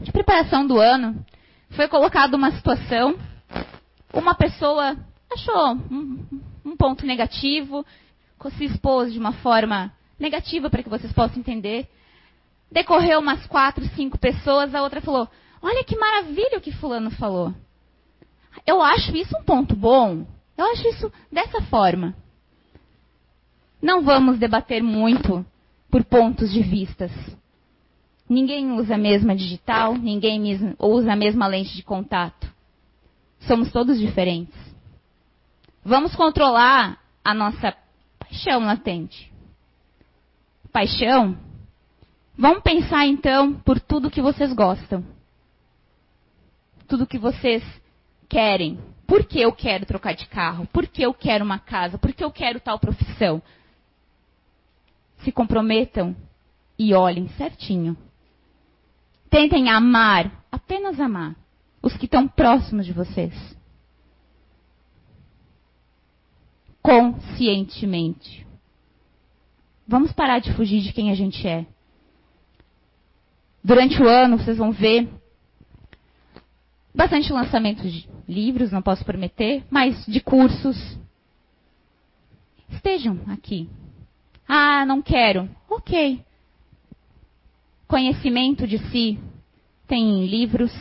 de 0.00 0.10
preparação 0.10 0.66
do 0.66 0.78
ano, 0.78 1.24
foi 1.70 1.86
colocada 1.86 2.36
uma 2.36 2.50
situação, 2.50 3.16
uma 4.12 4.34
pessoa 4.34 4.96
achou 5.30 5.74
um, 5.90 6.26
um 6.64 6.76
ponto 6.76 7.06
negativo, 7.06 7.86
se 8.50 8.64
expôs 8.64 9.12
de 9.12 9.18
uma 9.20 9.32
forma 9.34 9.92
negativa 10.22 10.70
para 10.70 10.82
que 10.82 10.88
vocês 10.88 11.12
possam 11.12 11.40
entender. 11.40 11.86
Decorreu 12.70 13.18
umas 13.18 13.44
quatro, 13.46 13.84
cinco 13.88 14.16
pessoas, 14.16 14.74
a 14.74 14.82
outra 14.82 15.02
falou: 15.02 15.28
Olha 15.60 15.84
que 15.84 15.96
maravilha 15.96 16.56
o 16.56 16.60
que 16.60 16.72
Fulano 16.72 17.10
falou. 17.10 17.52
Eu 18.66 18.80
acho 18.80 19.14
isso 19.16 19.36
um 19.36 19.44
ponto 19.44 19.76
bom. 19.76 20.26
Eu 20.56 20.64
acho 20.72 20.88
isso 20.88 21.12
dessa 21.30 21.60
forma. 21.62 22.14
Não 23.80 24.02
vamos 24.02 24.38
debater 24.38 24.82
muito 24.82 25.44
por 25.90 26.04
pontos 26.04 26.52
de 26.52 26.62
vistas. 26.62 27.10
Ninguém 28.28 28.72
usa 28.72 28.94
a 28.94 28.98
mesma 28.98 29.34
digital, 29.34 29.94
ninguém 29.94 30.74
usa 30.78 31.12
a 31.12 31.16
mesma 31.16 31.46
lente 31.46 31.74
de 31.74 31.82
contato. 31.82 32.50
Somos 33.40 33.72
todos 33.72 33.98
diferentes. 33.98 34.54
Vamos 35.84 36.14
controlar 36.14 36.98
a 37.24 37.34
nossa 37.34 37.74
paixão 38.18 38.60
latente. 38.60 39.31
Paixão? 40.72 41.36
Vamos 42.36 42.62
pensar 42.62 43.06
então 43.06 43.52
por 43.54 43.78
tudo 43.78 44.10
que 44.10 44.22
vocês 44.22 44.52
gostam. 44.52 45.04
Tudo 46.88 47.06
que 47.06 47.18
vocês 47.18 47.62
querem. 48.28 48.78
Por 49.06 49.24
que 49.24 49.40
eu 49.40 49.52
quero 49.52 49.84
trocar 49.84 50.14
de 50.14 50.26
carro? 50.26 50.66
Por 50.72 50.86
que 50.86 51.02
eu 51.02 51.12
quero 51.12 51.44
uma 51.44 51.58
casa? 51.58 51.98
Por 51.98 52.12
que 52.14 52.24
eu 52.24 52.30
quero 52.30 52.58
tal 52.58 52.78
profissão? 52.78 53.42
Se 55.18 55.30
comprometam 55.30 56.16
e 56.78 56.94
olhem 56.94 57.28
certinho. 57.36 57.96
Tentem 59.28 59.68
amar, 59.68 60.44
apenas 60.50 60.98
amar, 60.98 61.36
os 61.82 61.96
que 61.96 62.06
estão 62.06 62.26
próximos 62.26 62.86
de 62.86 62.92
vocês. 62.92 63.34
Conscientemente. 66.82 68.46
Vamos 69.86 70.12
parar 70.12 70.38
de 70.38 70.52
fugir 70.54 70.80
de 70.80 70.92
quem 70.92 71.10
a 71.10 71.14
gente 71.14 71.46
é. 71.46 71.66
Durante 73.62 74.00
o 74.02 74.08
ano, 74.08 74.38
vocês 74.38 74.56
vão 74.56 74.72
ver 74.72 75.08
bastante 76.94 77.32
lançamento 77.32 77.82
de 77.82 78.08
livros, 78.28 78.70
não 78.70 78.82
posso 78.82 79.04
prometer, 79.04 79.64
mas 79.70 80.04
de 80.06 80.20
cursos. 80.20 80.76
Estejam 82.70 83.20
aqui. 83.28 83.68
Ah, 84.48 84.84
não 84.84 85.00
quero. 85.00 85.48
Ok. 85.68 86.20
Conhecimento 87.86 88.66
de 88.66 88.78
si 88.90 89.18
tem 89.86 90.24
em 90.24 90.26
livros, 90.26 90.72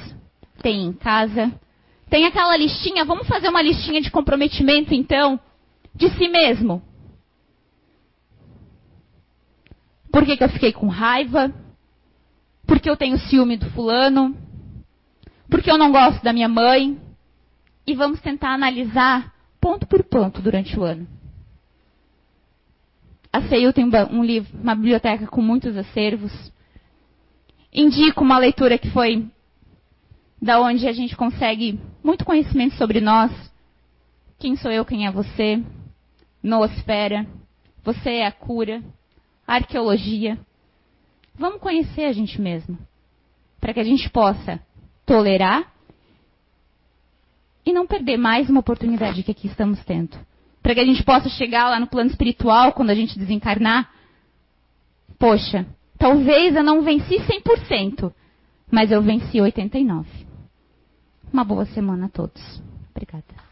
tem 0.62 0.86
em 0.86 0.94
casa. 0.94 1.52
Tem 2.10 2.26
aquela 2.26 2.58
listinha, 2.58 3.06
vamos 3.06 3.28
fazer 3.28 3.50
uma 3.50 3.62
listinha 3.62 4.02
de 4.02 4.12
comprometimento 4.12 4.94
então, 4.94 5.40
de 5.94 6.10
si 6.12 6.28
mesmo. 6.28 6.82
Por 10.12 10.26
que, 10.26 10.36
que 10.36 10.44
eu 10.44 10.50
fiquei 10.50 10.74
com 10.74 10.88
raiva? 10.88 11.54
Porque 12.68 12.90
eu 12.90 12.98
tenho 12.98 13.18
ciúme 13.18 13.58
do 13.58 13.70
fulano? 13.72 14.36
Porque 15.50 15.72
eu 15.72 15.78
não 15.78 15.92
gosto 15.92 16.24
da 16.24 16.34
minha 16.34 16.50
mãe? 16.50 17.00
E 17.86 17.94
vamos 17.94 18.22
tentar 18.22 18.54
analisar 18.54 19.34
ponto 19.60 19.88
por 19.88 20.04
ponto 20.04 20.42
durante 20.42 20.78
o 20.80 20.84
ano. 20.84 21.08
A 23.32 23.42
CEU 23.44 23.72
tem 23.72 23.86
um 23.86 24.24
livro, 24.24 24.60
uma 24.60 24.76
biblioteca 24.76 25.26
com 25.28 25.42
muitos 25.42 25.78
acervos. 25.78 26.52
Indico 27.74 28.24
uma 28.24 28.38
leitura 28.38 28.78
que 28.78 28.90
foi 28.90 29.26
da 30.42 30.60
onde 30.60 30.88
a 30.88 30.92
gente 30.92 31.16
consegue 31.16 31.80
muito 32.04 32.26
conhecimento 32.26 32.76
sobre 32.76 33.00
nós. 33.00 33.32
Quem 34.38 34.58
sou 34.58 34.72
eu, 34.72 34.84
quem 34.84 35.08
é 35.08 35.12
você? 35.12 35.64
Noosfera. 36.44 37.26
Você 37.84 38.10
é 38.10 38.28
a 38.28 38.32
cura. 38.32 38.84
Arqueologia. 39.52 40.40
Vamos 41.36 41.60
conhecer 41.60 42.06
a 42.06 42.14
gente 42.14 42.40
mesmo. 42.40 42.78
Para 43.60 43.74
que 43.74 43.82
a 43.82 43.84
gente 43.84 44.10
possa 44.10 44.62
tolerar 45.06 45.70
e 47.66 47.74
não 47.74 47.86
perder 47.86 48.16
mais 48.16 48.50
uma 48.50 48.62
oportunidade 48.62 49.24
que 49.24 49.32
aqui 49.32 49.48
estamos 49.48 49.84
tendo. 49.84 50.18
Para 50.64 50.74
que 50.74 50.80
a 50.80 50.86
gente 50.86 51.04
possa 51.04 51.28
chegar 51.28 51.70
lá 51.70 51.82
no 51.82 51.88
plano 51.88 52.10
espiritual 52.10 52.72
quando 52.72 52.92
a 52.92 52.96
gente 52.96 53.20
desencarnar. 53.20 53.92
Poxa, 55.20 55.66
talvez 55.98 56.56
eu 56.56 56.64
não 56.64 56.82
venci 56.82 57.18
100%, 57.18 58.10
mas 58.72 58.90
eu 58.90 59.02
venci 59.02 59.38
89%. 59.38 60.06
Uma 61.34 61.44
boa 61.44 61.66
semana 61.66 62.06
a 62.06 62.10
todos. 62.10 62.42
Obrigada. 62.92 63.51